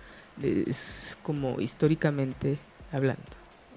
[0.42, 2.56] es como históricamente
[2.92, 3.22] hablando,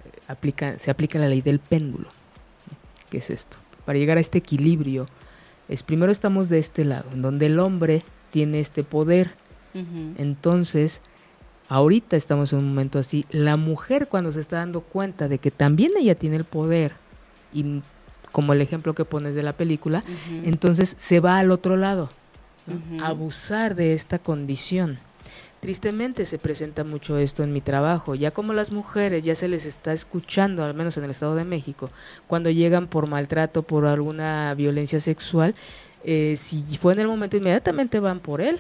[0.06, 2.10] eh, aplica, se aplica la ley del péndulo.
[3.10, 3.58] ¿Qué es esto?
[3.86, 5.08] Para llegar a este equilibrio,
[5.68, 9.32] es primero estamos de este lado, en donde el hombre tiene este poder,
[10.18, 11.00] entonces,
[11.70, 13.26] ahorita estamos en un momento así.
[13.32, 16.92] La mujer cuando se está dando cuenta de que también ella tiene el poder,
[17.54, 17.82] y
[18.32, 20.04] como el ejemplo que pones de la película,
[20.44, 22.10] entonces se va al otro lado,
[23.02, 24.98] abusar de esta condición.
[25.60, 29.66] Tristemente se presenta mucho esto en mi trabajo, ya como las mujeres ya se les
[29.66, 31.92] está escuchando, al menos en el Estado de México,
[32.26, 35.54] cuando llegan por maltrato, por alguna violencia sexual,
[36.04, 38.60] eh, si fue en el momento inmediatamente van por él.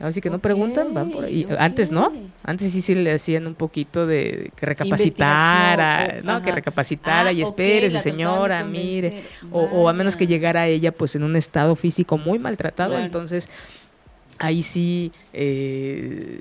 [0.00, 1.44] Así que no preguntan, van por ahí.
[1.58, 2.12] Antes no,
[2.44, 6.40] antes sí, sí le hacían un poquito de que recapacitara, ¿no?
[6.42, 10.36] que recapacitara Ah, y espérese trataban de señora, mire, o, o a menos que Vaya.
[10.36, 13.04] llegara ella pues en un estado físico muy maltratado, Claro.
[13.06, 13.48] entonces
[14.38, 16.38] ahí sí eh,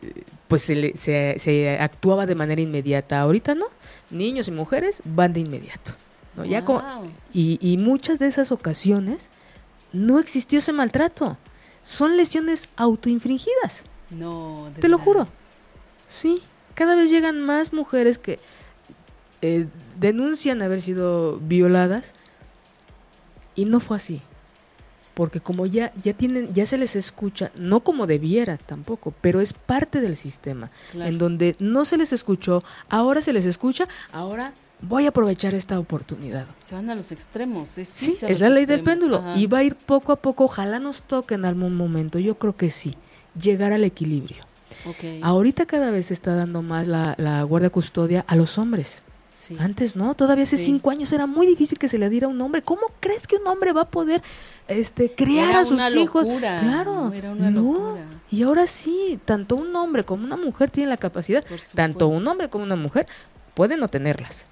[0.47, 3.19] pues se, le- se, se actuaba de manera inmediata.
[3.21, 3.65] Ahorita no,
[4.11, 5.93] niños y mujeres van de inmediato.
[6.35, 6.45] ¿no?
[6.45, 6.63] Ya
[7.33, 9.29] y, y muchas de esas ocasiones
[9.93, 11.37] no existió ese maltrato.
[11.87, 13.83] Son lesiones autoinfringidas.
[14.09, 15.25] No, de Te lo juro.
[16.09, 18.39] Sí, cada vez llegan más mujeres que
[19.41, 19.67] eh,
[19.97, 22.11] denuncian haber sido violadas
[23.55, 24.21] y no fue así.
[25.13, 29.53] Porque como ya, ya tienen, ya se les escucha, no como debiera tampoco, pero es
[29.53, 31.09] parte del sistema, Claro.
[31.09, 35.79] en donde no se les escuchó, ahora se les escucha, ahora voy a aprovechar esta
[35.79, 36.45] oportunidad.
[36.57, 37.77] Se van a los extremos.
[37.77, 39.17] Es, Sí, irse a es la ley del péndulo.
[39.17, 39.37] ajá.
[39.37, 42.55] Y va a ir poco a poco, ojalá nos toque en algún momento, yo creo
[42.55, 42.95] que sí,
[43.39, 44.37] llegar al equilibrio.
[45.21, 49.01] Ahorita cada vez se está dando más la, la guardia custodia a los hombres.
[49.31, 49.55] sí.
[49.59, 50.65] Antes no, todavía hace Sí.
[50.65, 52.61] cinco años era muy difícil que se le diera a un hombre.
[52.61, 54.21] ¿Cómo crees que un hombre va a poder
[54.67, 56.23] este, criar Era a sus una hijos?
[56.25, 57.61] locura, claro, era una no.
[57.73, 58.05] locura.
[58.31, 61.43] Y ahora sí, tanto un hombre como una mujer tienen la capacidad,
[61.75, 63.07] tanto un hombre como una mujer
[63.55, 64.45] pueden no tenerlas.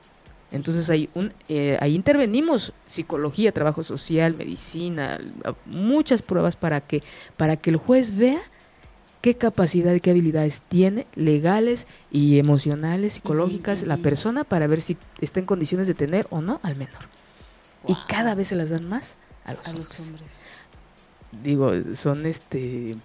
[0.56, 5.20] Entonces ahí, un, eh, ahí intervenimos psicología, trabajo social, medicina,
[5.66, 7.04] muchas pruebas para que,
[7.36, 8.42] para que el juez vea
[9.20, 14.96] qué capacidad y qué habilidades tiene, legales y emocionales, psicológicas, la persona para ver si
[15.20, 17.10] está en condiciones de tener o no al menor.
[17.88, 20.00] Y cada vez se las dan más a los a hombres.
[20.00, 20.52] los hombres.
[21.44, 22.96] Digo, son este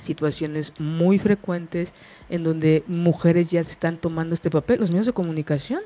[0.00, 1.92] situaciones muy frecuentes
[2.28, 5.80] en donde mujeres ya están tomando este papel, los medios de comunicación,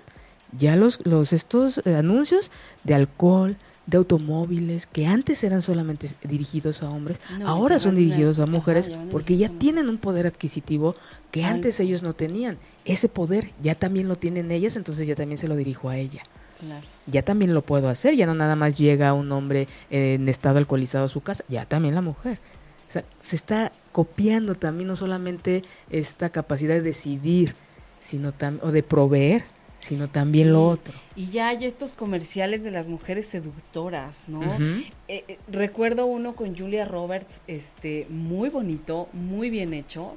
[0.57, 2.51] ya los, los estos eh, anuncios
[2.85, 8.39] de alcohol, de automóviles, que antes eran solamente dirigidos a hombres, No, ahora son dirigidos
[8.39, 10.95] a mujeres porque ya tienen un poder adquisitivo
[11.33, 12.59] que antes ellos no tenían.
[12.85, 16.23] Ese poder ya también lo tienen ellas, entonces ya también se lo dirijo a ella
[16.61, 16.87] Claro.
[17.07, 21.07] ya también lo puedo hacer, ya no nada más llega un hombre en estado alcoholizado
[21.07, 22.39] a su casa, ya también la mujer.
[22.89, 27.57] O sea, se está copiando también no solamente esta capacidad de decidir,
[28.01, 28.33] sino
[28.63, 29.45] o de proveer,
[29.83, 30.53] sino también Sí.
[30.53, 30.95] lo otro.
[31.17, 34.41] Y ya hay estos comerciales de las mujeres seductoras, ¿no?
[35.09, 40.15] Eh, eh, recuerdo uno con Julia Roberts, este, muy bonito, muy bien hecho,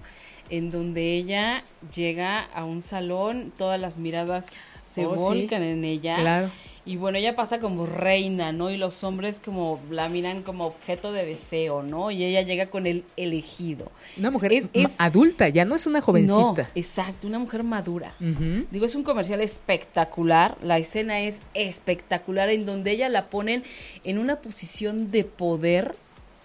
[0.51, 1.63] en donde ella
[1.95, 5.23] llega a un salón, todas las miradas se Oh, sí.
[5.23, 6.51] volcan en ella Claro.
[6.85, 8.69] Y bueno, ella pasa como reina, ¿no?
[8.69, 12.11] Y los hombres como la miran como objeto de deseo, ¿no?
[12.11, 13.91] Y ella llega con el elegido.
[14.17, 14.69] Una mujer es,
[14.99, 16.35] adulta, ya no es una jovencita.
[16.35, 18.13] No, exacto, una mujer madura.
[18.19, 20.57] Digo, es un comercial espectacular.
[20.61, 23.63] La escena es espectacular en donde ella la ponen
[24.03, 25.95] en una posición de poder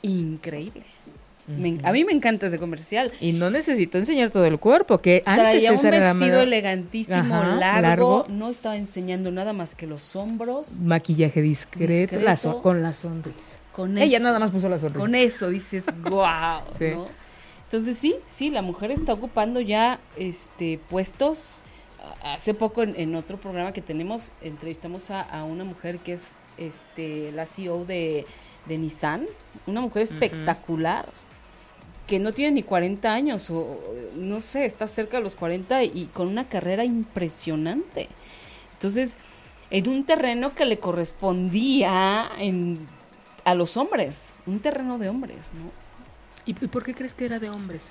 [0.03, 0.85] increíble
[1.83, 3.13] a mí me encanta ese comercial.
[3.21, 8.49] Y no necesito enseñar todo el cuerpo, que antes Traía un vestido elegantísimo, largo, no
[8.49, 10.81] estaba enseñando nada más que los hombros.
[10.81, 13.59] Maquillaje discreto, con la sonrisa.
[13.73, 15.01] Con Ella nada más puso la sonrisa.
[15.01, 16.63] Con eso dices, wow,
[17.65, 21.65] Entonces sí, sí, la mujer está ocupando ya este puestos.
[22.23, 27.47] Hace poco en, otro programa que tenemos entrevistamos a, una mujer que es este la
[27.47, 28.27] CEO de,
[28.67, 29.27] de Nissan,
[29.67, 31.07] una mujer espectacular
[32.11, 33.79] que no tiene ni 40 años o
[34.17, 38.09] no sé, está cerca de los 40 y con una carrera impresionante.
[38.73, 39.17] Entonces,
[39.71, 42.29] en un terreno que le correspondía
[43.45, 45.71] a los hombres, un terreno de hombres, ¿no?
[46.47, 47.91] ¿Y por qué crees que era de hombres?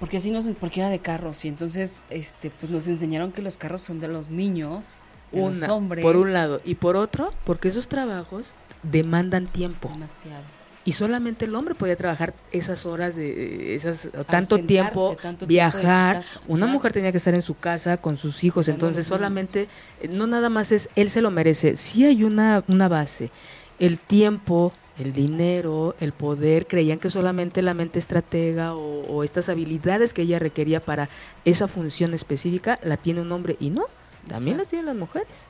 [0.00, 3.58] Porque así nos, porque era de carros y entonces este pues nos enseñaron que los
[3.58, 6.02] carros son de los niños, de los hombres.
[6.02, 8.46] Por un lado y por otro, porque esos trabajos
[8.82, 9.90] demandan tiempo.
[9.90, 15.16] Demasiado y solamente el hombre podía trabajar esas horas de esas tanto tiempo
[15.46, 16.22] viajar.
[16.46, 19.68] una mujer tenía que estar en su casa con sus hijos entonces solamente
[20.02, 21.76] eh, no nada más es él se lo merece.
[21.76, 23.30] Sí hay una una base.
[23.78, 30.12] El tiempo el dinero, el poder, creían que solamente la mente estratega o, estas habilidades
[30.12, 31.08] que ella requería para
[31.44, 33.86] esa función específica la tiene un hombre y no,
[34.28, 35.48] también las tienen las mujeres.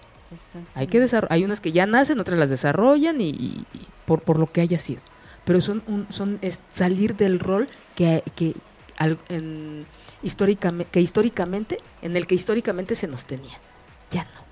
[0.74, 3.66] Hay que hay unas que ya nacen, otras las desarrollan y,
[4.06, 5.02] por, por lo que haya sido
[5.44, 8.54] pero son, son es salir del rol que, que,
[10.22, 13.58] históricamente, que históricamente, en el que históricamente se nos tenía.
[14.10, 14.44] Ya no.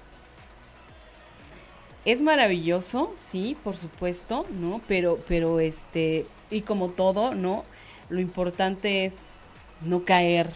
[2.05, 4.81] Es maravilloso, sí, por supuesto, ¿no?
[4.89, 7.65] Pero, pero este, y como todo, ¿no?
[8.09, 9.35] Lo importante es
[9.83, 10.53] no caer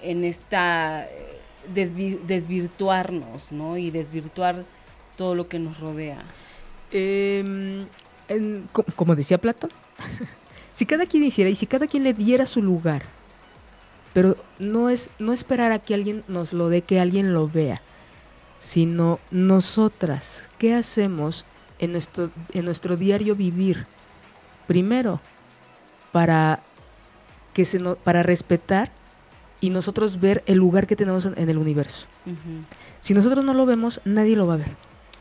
[0.00, 1.06] en esta
[1.68, 3.76] desvirtuarnos, ¿no?
[3.76, 4.64] Y desvirtuar
[5.16, 6.22] todo lo que nos rodea.
[6.92, 7.84] Eh,
[8.96, 9.70] como decía Platón,
[10.72, 13.02] si cada quien hiciera y si cada quien le diera su lugar,
[14.12, 17.80] pero no es no esperar a que alguien nos lo dé, que alguien lo vea,
[18.58, 21.44] sino nosotras, ¿qué hacemos
[21.78, 23.86] en nuestro, en nuestro diario vivir?
[24.66, 25.20] Primero,
[26.12, 26.60] para,
[27.54, 28.92] que se para respetar
[29.60, 32.06] y nosotros ver el lugar que tenemos en, el universo.
[33.00, 34.72] Si nosotros no lo vemos, nadie lo va a ver.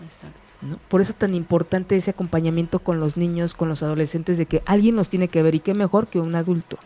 [0.04, 0.51] Exacto.
[0.88, 4.62] Por eso es tan importante ese acompañamiento con los niños, con los adolescentes, de que
[4.66, 6.78] alguien los tiene que ver y qué mejor que un adulto.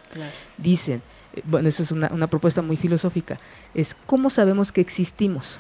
[0.57, 1.01] Dicen,
[1.34, 3.38] eh, bueno, eso es una, propuesta muy filosófica,
[3.73, 5.59] es cómo sabemos que existimos.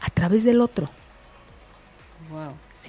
[0.00, 0.90] A través del otro.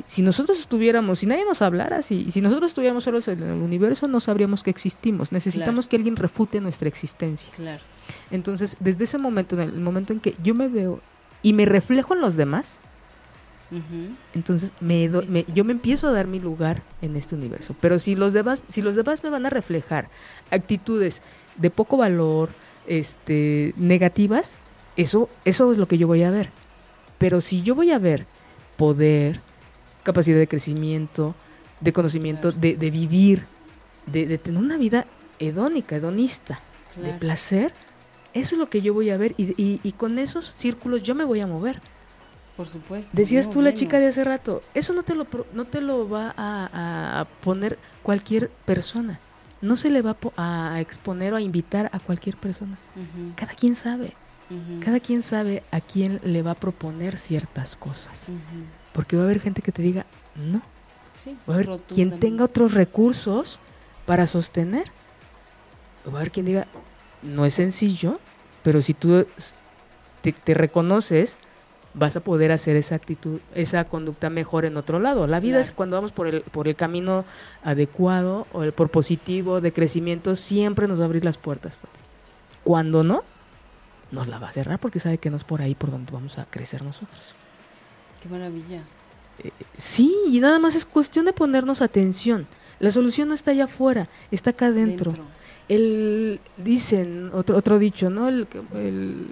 [0.08, 4.08] Si, nosotros estuviéramos, si nadie nos hablara, si, si nosotros estuviéramos solos en el universo,
[4.08, 5.32] no sabríamos que existimos.
[5.32, 7.54] Necesitamos que alguien refute nuestra existencia.
[8.32, 11.00] Entonces, desde ese momento, en el momento en que yo me veo
[11.44, 12.80] y me reflejo en los demás,
[14.34, 15.10] entonces me,
[15.54, 17.76] yo me empiezo a dar mi lugar en este universo.
[17.80, 20.10] Pero si los demás, si los demás me van a reflejar
[20.52, 21.22] actitudes
[21.58, 22.50] de poco valor,
[22.88, 24.58] este, negativas,
[24.98, 26.50] eso, eso es lo que yo voy a ver.
[27.18, 28.26] Pero si yo voy a ver
[28.78, 29.40] poder,
[30.04, 31.36] capacidad de crecimiento,
[31.80, 33.46] de conocimiento, de, vivir,
[34.06, 35.06] de, tener una vida
[35.40, 36.60] hedónica, hedonista,
[36.96, 37.74] de placer,
[38.34, 41.24] eso es lo que yo voy a ver y, y con esos círculos yo me
[41.24, 41.82] voy a mover.
[42.56, 43.16] Por supuesto.
[43.16, 46.34] Decías tú la chica de hace rato, eso no te lo, no te lo va
[46.38, 49.20] a, poner cualquier persona.
[49.62, 52.78] No se le va a, exponer o a invitar a cualquier persona.
[53.36, 54.14] Cada quien sabe.
[54.84, 58.28] Cada quien sabe a quién le va a proponer ciertas cosas.
[58.92, 60.62] Porque va a haber gente que te diga, no.
[61.50, 63.58] va a haber quien tenga otros recursos
[64.06, 64.92] para sostener.
[66.08, 66.68] va a haber quien diga,
[67.24, 68.20] no es sencillo,
[68.62, 69.26] pero si tú
[70.22, 71.38] te reconoces,
[71.94, 75.28] vas a poder hacer esa actitud, esa conducta mejor en otro lado.
[75.28, 77.26] La vida es cuando vamos por el, por el camino
[77.64, 81.78] adecuado o el por positivo de crecimiento, siempre nos va a abrir las puertas.
[82.64, 83.24] Cuando no,
[84.12, 86.38] nos la va a cerrar porque sabe que no es por ahí por donde vamos
[86.38, 87.36] a crecer nosotros.
[88.22, 88.82] Qué maravilla.
[89.44, 92.48] Eh, sí, y nada más es cuestión de ponernos atención.
[92.80, 95.14] La solución no está allá afuera, está acá adentro.
[95.70, 98.28] El, dicen, otro, otro dicho, ¿no?
[98.28, 99.28] El, el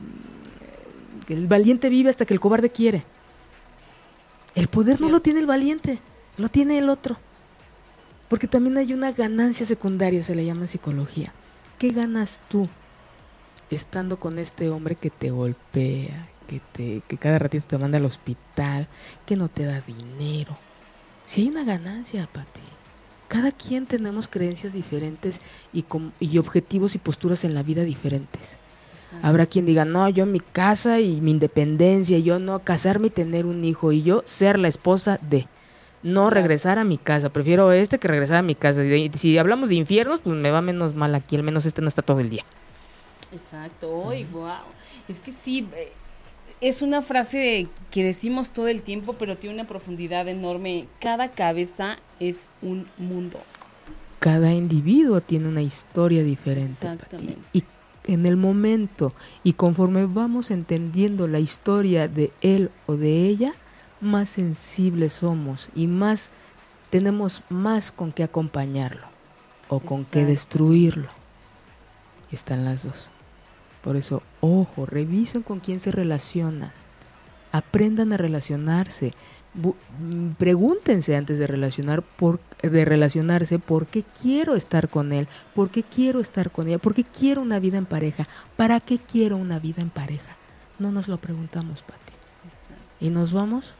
[1.34, 3.04] el valiente vive hasta que el cobarde quiere.
[4.56, 6.00] El poder no lo tiene el valiente,
[6.38, 7.18] lo tiene el otro.
[8.30, 11.34] Porque también hay una ganancia secundaria, se le llama psicología.
[11.78, 12.68] ¿Qué ganas tú
[13.70, 18.06] estando con este hombre que te golpea, que, te, que cada ratito te manda al
[18.06, 18.88] hospital,
[19.26, 20.58] que no te da dinero.
[21.26, 22.60] Si hay una ganancia, Pati.
[23.30, 25.40] Cada quien tenemos creencias diferentes
[25.72, 28.58] y, com- y objetivos y posturas en la vida diferentes.
[28.94, 29.28] Exacto.
[29.28, 33.46] Habrá quien diga, no, yo mi casa y mi independencia, yo no casarme y tener
[33.46, 35.48] un hijo, y yo ser la esposa de.
[36.04, 38.82] No regresar a mi casa, prefiero este que regresar a mi casa.
[39.14, 42.02] Si hablamos de infiernos, pues me va menos mal aquí, al menos este no está
[42.02, 42.44] todo el día.
[43.32, 44.66] Exacto, ¡ay, wow!
[45.08, 45.92] Es que sí, eh,
[46.60, 50.88] es una frase que decimos todo el tiempo, pero tiene una profundidad enorme.
[51.00, 53.40] Cada cabeza es un mundo.
[54.20, 56.72] Cada individuo tiene una historia diferente.
[56.72, 57.42] Exactamente.
[57.54, 57.64] Y
[58.06, 63.54] en el momento y conforme vamos entendiendo la historia de él o de ella,
[64.00, 66.32] más sensibles somos y más
[66.90, 69.06] tenemos más con qué acompañarlo
[69.70, 71.10] o con qué destruirlo.
[72.32, 73.10] Están las dos.
[73.84, 76.72] Por eso, ojo, revisen con quién se relacionan.
[77.52, 79.14] Aprendan a relacionarse.
[79.54, 85.70] Mm, pregúntense antes de relacionar por, de relacionarse por qué quiero estar con él, por
[85.70, 89.36] qué quiero estar con ella, por qué quiero una vida en pareja, para qué quiero
[89.36, 90.38] una vida en pareja.
[90.80, 92.14] No nos lo preguntamos, Pati.
[92.48, 92.82] Exacto.
[93.02, 93.74] Y nos vamos.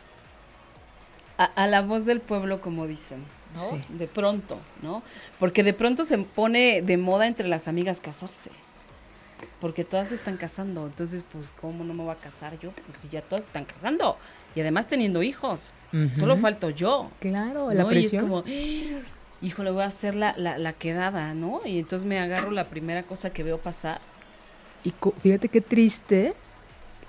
[1.38, 3.24] A, a la voz del pueblo, como dicen,
[3.56, 3.70] ¿no?
[3.70, 3.84] Sí.
[3.98, 5.04] De pronto, ¿no?
[5.40, 8.52] Porque de pronto se pone de moda entre las amigas casarse.
[9.62, 10.86] Porque todas se están casando.
[10.86, 12.72] Entonces, pues, ¿cómo no me voy a casar yo?
[12.86, 14.18] Pues si ya todas están casando.
[14.56, 15.74] Y además teniendo hijos.
[16.12, 17.10] Solo falto yo.
[17.20, 17.92] Claro, la ¿no?
[17.92, 18.24] Y es presión.
[18.24, 19.02] como, ¡Ah!
[19.42, 21.62] híjole, voy a hacer la, la, la quedada, ¿no?
[21.66, 24.02] Y entonces me agarro la primera cosa que veo pasar.
[24.84, 26.34] Y fíjate qué triste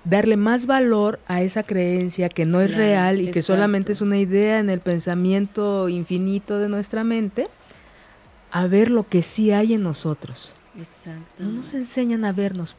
[0.05, 4.01] darle más valor a esa creencia que no es Claro, real y que solamente es
[4.01, 7.47] una idea en el pensamiento infinito de nuestra mente,
[8.51, 10.53] a ver lo que sí hay en nosotros.
[10.79, 11.23] Exacto.
[11.43, 12.75] No nos enseñan a vernos.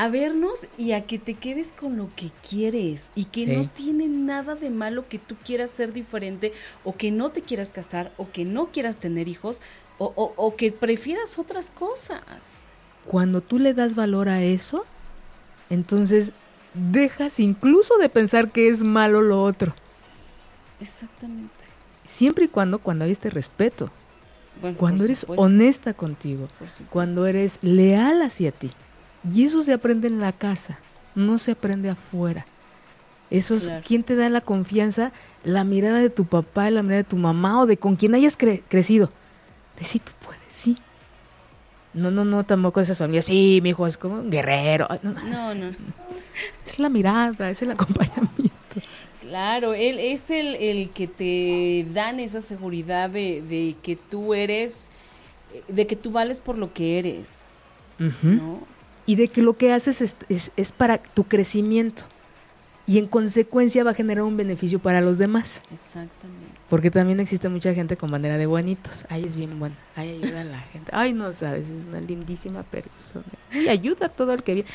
[0.00, 4.08] A vernos y a que te quedes con lo que quieres y que no tiene
[4.08, 8.30] nada de malo que tú quieras ser diferente o que no te quieras casar o
[8.30, 9.60] que no quieras tener hijos
[9.98, 12.60] o, o- o que prefieras otras cosas.
[13.04, 14.86] Cuando tú le das valor a eso,
[15.68, 16.32] entonces
[16.72, 19.74] dejas incluso de pensar que es malo lo otro.
[20.80, 21.64] Exactamente.
[22.06, 23.90] Siempre y cuando, cuando hay este respeto,
[24.62, 26.48] Bueno, cuando eres honesta contigo,
[26.90, 28.70] cuando eres leal hacia ti.
[29.24, 30.78] Y eso se aprende en la casa,
[31.14, 32.46] no se aprende afuera.
[33.30, 33.84] Eso es, Claro.
[33.86, 35.12] ¿quién te da la confianza?
[35.44, 38.38] La mirada de tu papá, la mirada de tu mamá o de con quien hayas
[38.38, 39.10] cre- crecido.
[39.78, 40.76] De sí, tú puedes, sí.
[41.94, 44.88] No, no, no, tampoco esas familias, sí, mi hijo es como un guerrero.
[45.02, 45.70] No, no, No.
[46.66, 48.50] Es la mirada, es el acompañamiento.
[49.20, 54.90] Claro, él es el, el que te dan esa seguridad de, de que tú eres,
[55.68, 57.50] de que tú vales por lo que eres,
[57.98, 58.12] Ujú.
[58.28, 58.60] ¿no?
[59.10, 62.04] Y de que lo que haces es, es- es para tu crecimiento
[62.86, 65.60] y en consecuencia va a generar un beneficio para los demás.
[65.72, 66.58] Exactamente.
[66.68, 69.04] Porque también existe mucha gente con manera de buenitos.
[69.08, 69.74] Ay, es bien buena.
[69.96, 70.90] Ay, ayuda a la gente.
[70.94, 73.24] Ay, no sabes, es una lindísima persona.
[73.52, 74.68] Y ayuda a todo el que viene.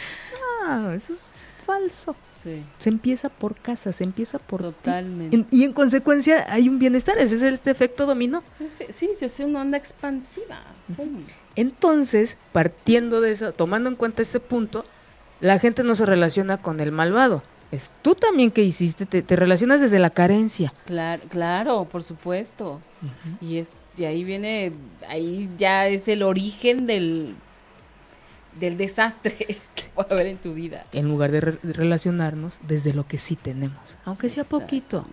[0.65, 1.31] Ah, eso es
[1.65, 2.15] falso.
[2.43, 5.36] Sí, Se empieza por casa, se empieza por totalmente.
[5.36, 7.17] En- y en consecuencia hay un bienestar.
[7.17, 8.43] Ese es este efecto dominó.
[8.57, 10.61] Sí, sí, sí, se hace una onda expansiva.
[10.95, 11.21] Pum.
[11.56, 14.86] Entonces, partiendo de eso, tomando en cuenta ese punto,
[15.41, 17.43] la gente no se relaciona con el malvado.
[17.72, 20.72] Es tú también que hiciste, te, te relacionas desde la carencia.
[20.86, 22.82] Claro, claro, por supuesto.
[23.41, 24.74] Y es y ahí viene,
[25.08, 27.36] ahí ya es el origen del
[28.60, 29.36] del desastre
[29.76, 30.86] que puede haber en tu vida.
[30.93, 33.97] En lugar de, re- de relacionarnos desde lo que sí tenemos.
[34.06, 35.06] Aunque sea poquito.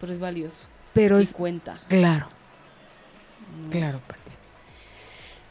[0.00, 0.68] Pero es valioso.
[0.92, 1.80] Pero y es cuenta.
[1.88, 2.26] claro.
[3.70, 4.20] Claro, Pati.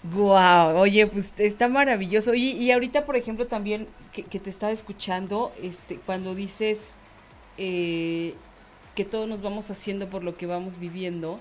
[0.04, 2.34] Wow, oye, pues está maravilloso.
[2.34, 6.96] Y, y ahorita, por ejemplo, también que, que te estaba escuchando, este, cuando dices
[7.58, 8.34] eh,
[8.96, 11.40] que todos nos vamos haciendo por lo que vamos viviendo,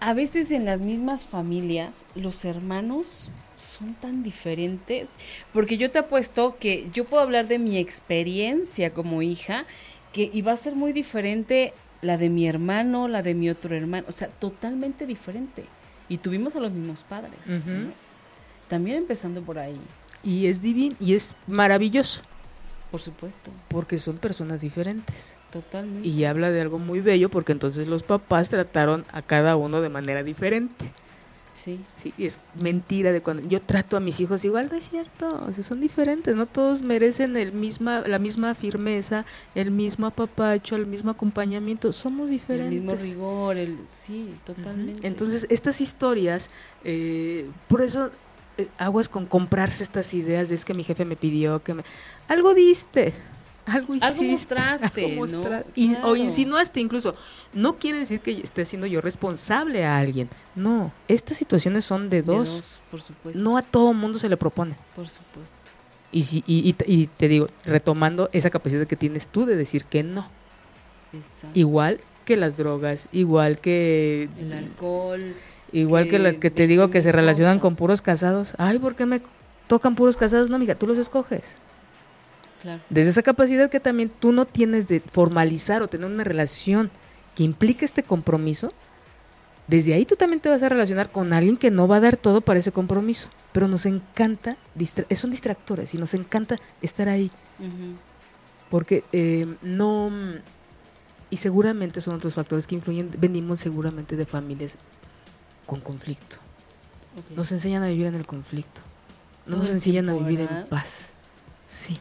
[0.00, 5.16] a veces en las mismas familias los hermanos son tan diferentes,
[5.52, 9.66] porque yo te apuesto que yo puedo hablar de mi experiencia como hija,
[10.12, 14.06] que iba a ser muy diferente la de mi hermano, la de mi otro hermano,
[14.08, 15.64] o sea, totalmente diferente.
[16.08, 17.38] Y tuvimos a los mismos padres.
[18.68, 19.80] También empezando por ahí,
[20.22, 22.20] Y es divino, y es maravilloso,
[22.90, 25.36] por supuesto, porque son personas diferentes.
[25.50, 26.06] totalmente.
[26.06, 29.88] Y habla de algo muy bello, porque entonces los papás trataron a cada uno de
[29.88, 30.90] manera diferente.
[31.58, 34.88] Sí, Sí, y es mentira de cuando yo trato a mis hijos igual, no es
[34.88, 40.06] cierto, o sea, son diferentes, no todos merecen el misma, la misma firmeza, el mismo
[40.06, 42.80] apapacho, el mismo acompañamiento, somos el diferentes.
[42.80, 45.06] mismo rigor, el sí, totalmente.
[45.06, 46.48] Entonces, estas historias,
[46.84, 48.10] eh, por eso
[48.56, 51.82] eh, aguas con comprarse estas ideas de es que mi jefe me pidió que me...
[52.28, 53.14] Algo diste,
[53.74, 54.06] algo hiciste.
[54.06, 55.38] Algo mostraste, algo ¿no?
[55.38, 57.14] mostra- y- O insinuaste incluso.
[57.52, 60.28] No quiere decir que esté siendo yo responsable a alguien.
[60.54, 62.48] No, estas situaciones son de De dos.
[62.48, 63.42] dos, por supuesto.
[63.42, 64.76] No a todo mundo se le propone.
[64.96, 65.70] Por supuesto.
[66.12, 69.84] Y, si- y, y- y te digo, retomando esa capacidad que tienes tú de decir
[69.84, 70.28] que no.
[71.12, 71.58] Exacto.
[71.58, 74.28] Igual que las drogas, igual que...
[74.38, 75.34] El alcohol.
[75.72, 78.54] Igual que, que las que te digo que se 20,000 relacionan con puros casados.
[78.58, 79.20] Ay, ¿por qué me
[79.66, 80.48] tocan puros casados?
[80.50, 81.42] No, amiga, tú los escoges.
[82.62, 82.80] Claro.
[82.90, 86.90] Desde esa capacidad que también tú no tienes de formalizar o tener una relación
[87.34, 88.72] que implique este compromiso,
[89.68, 92.16] desde ahí tú también te vas a relacionar con alguien que no va a dar
[92.16, 93.28] todo para ese compromiso.
[93.52, 97.30] Pero nos encanta, distra- eh, son distractores y nos encanta estar ahí.
[98.70, 100.10] Porque eh, no...
[101.30, 103.10] Y seguramente son otros factores que influyen.
[103.18, 104.76] Venimos seguramente de familias
[105.66, 106.36] con conflicto.
[107.36, 108.80] Nos enseñan a vivir en el conflicto.
[109.46, 111.10] No nos enseñan a vivir en paz.
[111.68, 111.98] Sí.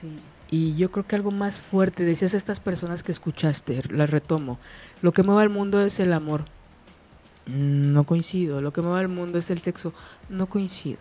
[0.00, 0.08] Sí.
[0.50, 4.58] Y yo creo que algo más fuerte, decías a estas personas que escuchaste, las retomo.
[5.02, 6.44] Lo que mueve al mundo es el amor.
[7.46, 8.60] Mm, No coincido.
[8.60, 9.92] Lo que mueve al mundo es el sexo.
[10.28, 10.98] No coincido.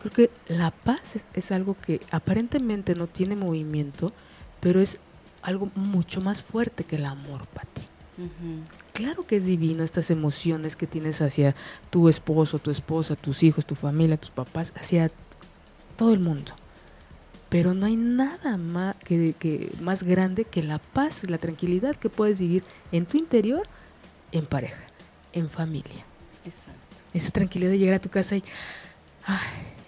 [0.00, 4.12] Creo que la paz es, es algo que aparentemente no tiene movimiento,
[4.60, 4.98] pero es
[5.42, 7.82] algo mucho más fuerte que el amor, Pati.
[8.18, 8.62] Ujú.
[8.92, 11.54] Claro que es divino estas emociones que tienes hacia
[11.90, 15.10] tu esposo, tu esposa, tus hijos, tu familia, tus papás, hacia
[15.96, 16.52] todo el mundo.
[17.48, 21.96] Pero no hay nada más, que, que- más grande que la paz y la tranquilidad
[21.96, 23.66] que puedes vivir en tu interior,
[24.32, 24.82] en pareja,
[25.32, 26.04] en familia.
[26.44, 26.78] Exacto.
[27.14, 28.44] Esa tranquilidad de llegar a tu casa y,
[29.24, 29.38] ay,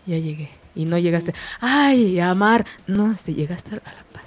[0.07, 0.49] ya llegué.
[0.75, 2.65] Y no llegaste, ay, a amar.
[2.87, 4.25] No, este, llegaste a la paz.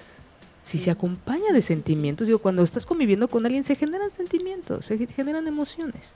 [0.62, 1.68] Si Sí, se acompaña sí, de sí.
[1.70, 6.14] sentimientos, digo, cuando estás conviviendo con alguien se generan sentimientos, se generan emociones.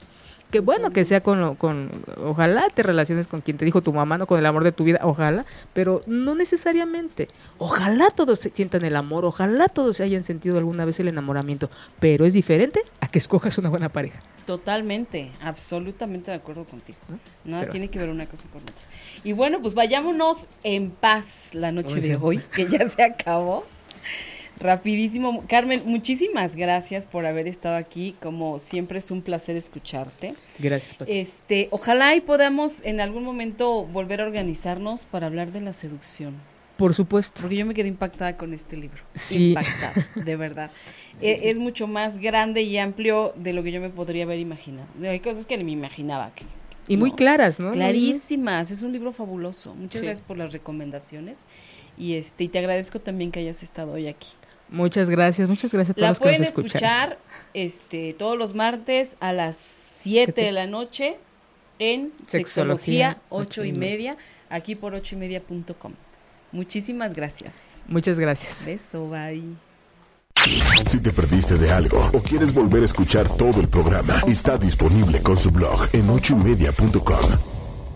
[0.50, 1.90] Que bueno que sea con, lo- con,
[2.24, 4.84] ojalá te relaciones con quien te dijo tu mamá, no con el amor de tu
[4.84, 5.44] vida, ojalá,
[5.74, 7.28] pero no necesariamente.
[7.58, 11.68] Ojalá todos se sientan el amor, ojalá todos se hayan sentido alguna vez el enamoramiento,
[12.00, 14.20] pero es diferente a que escojas una buena pareja.
[14.46, 16.96] Totalmente, absolutamente de acuerdo contigo.
[17.44, 18.74] Nada Pero- tiene que ver una cosa con otra.
[19.24, 23.66] Y bueno, pues vayámonos en paz la noche de hoy, que ya se acabó.
[24.60, 25.44] Rapidísimo.
[25.48, 28.14] Carmen, muchísimas gracias por haber estado aquí.
[28.20, 30.34] Como siempre es un placer escucharte.
[30.58, 31.12] Gracias, Pati.
[31.12, 36.34] Este, ojalá y podamos en algún momento volver a organizarnos para hablar de la seducción.
[36.76, 37.40] Por supuesto.
[37.40, 39.02] Porque yo me quedé impactada con este libro.
[39.14, 39.48] Sí.
[39.48, 40.70] Impactada, de verdad.
[41.20, 44.86] E- Es mucho más grande y amplio de lo que yo me podría haber imaginado.
[45.02, 46.32] Hay cosas que ni me imaginaba.
[46.34, 46.44] que-
[46.86, 47.72] Y muy claras, ¿no?
[47.72, 48.70] Clarísimas.
[48.70, 49.74] Es un libro fabuloso.
[49.74, 50.06] Muchas Sí.
[50.06, 51.46] gracias por las recomendaciones.
[51.96, 54.28] Y este, y te agradezco también que hayas estado hoy aquí.
[54.70, 57.18] Muchas gracias, muchas gracias a todos La los que pueden nos escuchar
[57.54, 61.16] este, todos los martes a las 7 de la noche
[61.78, 64.16] en Sexología, Sexología 8 y media,
[64.50, 65.92] aquí por 8 y media.com.
[66.52, 67.82] Muchísimas gracias.
[67.86, 68.64] Muchas gracias.
[68.64, 69.42] Beso, bye.
[70.86, 75.20] Si te perdiste de algo o quieres volver a escuchar todo el programa, está disponible
[75.22, 77.57] con su blog en ochoymedia.com.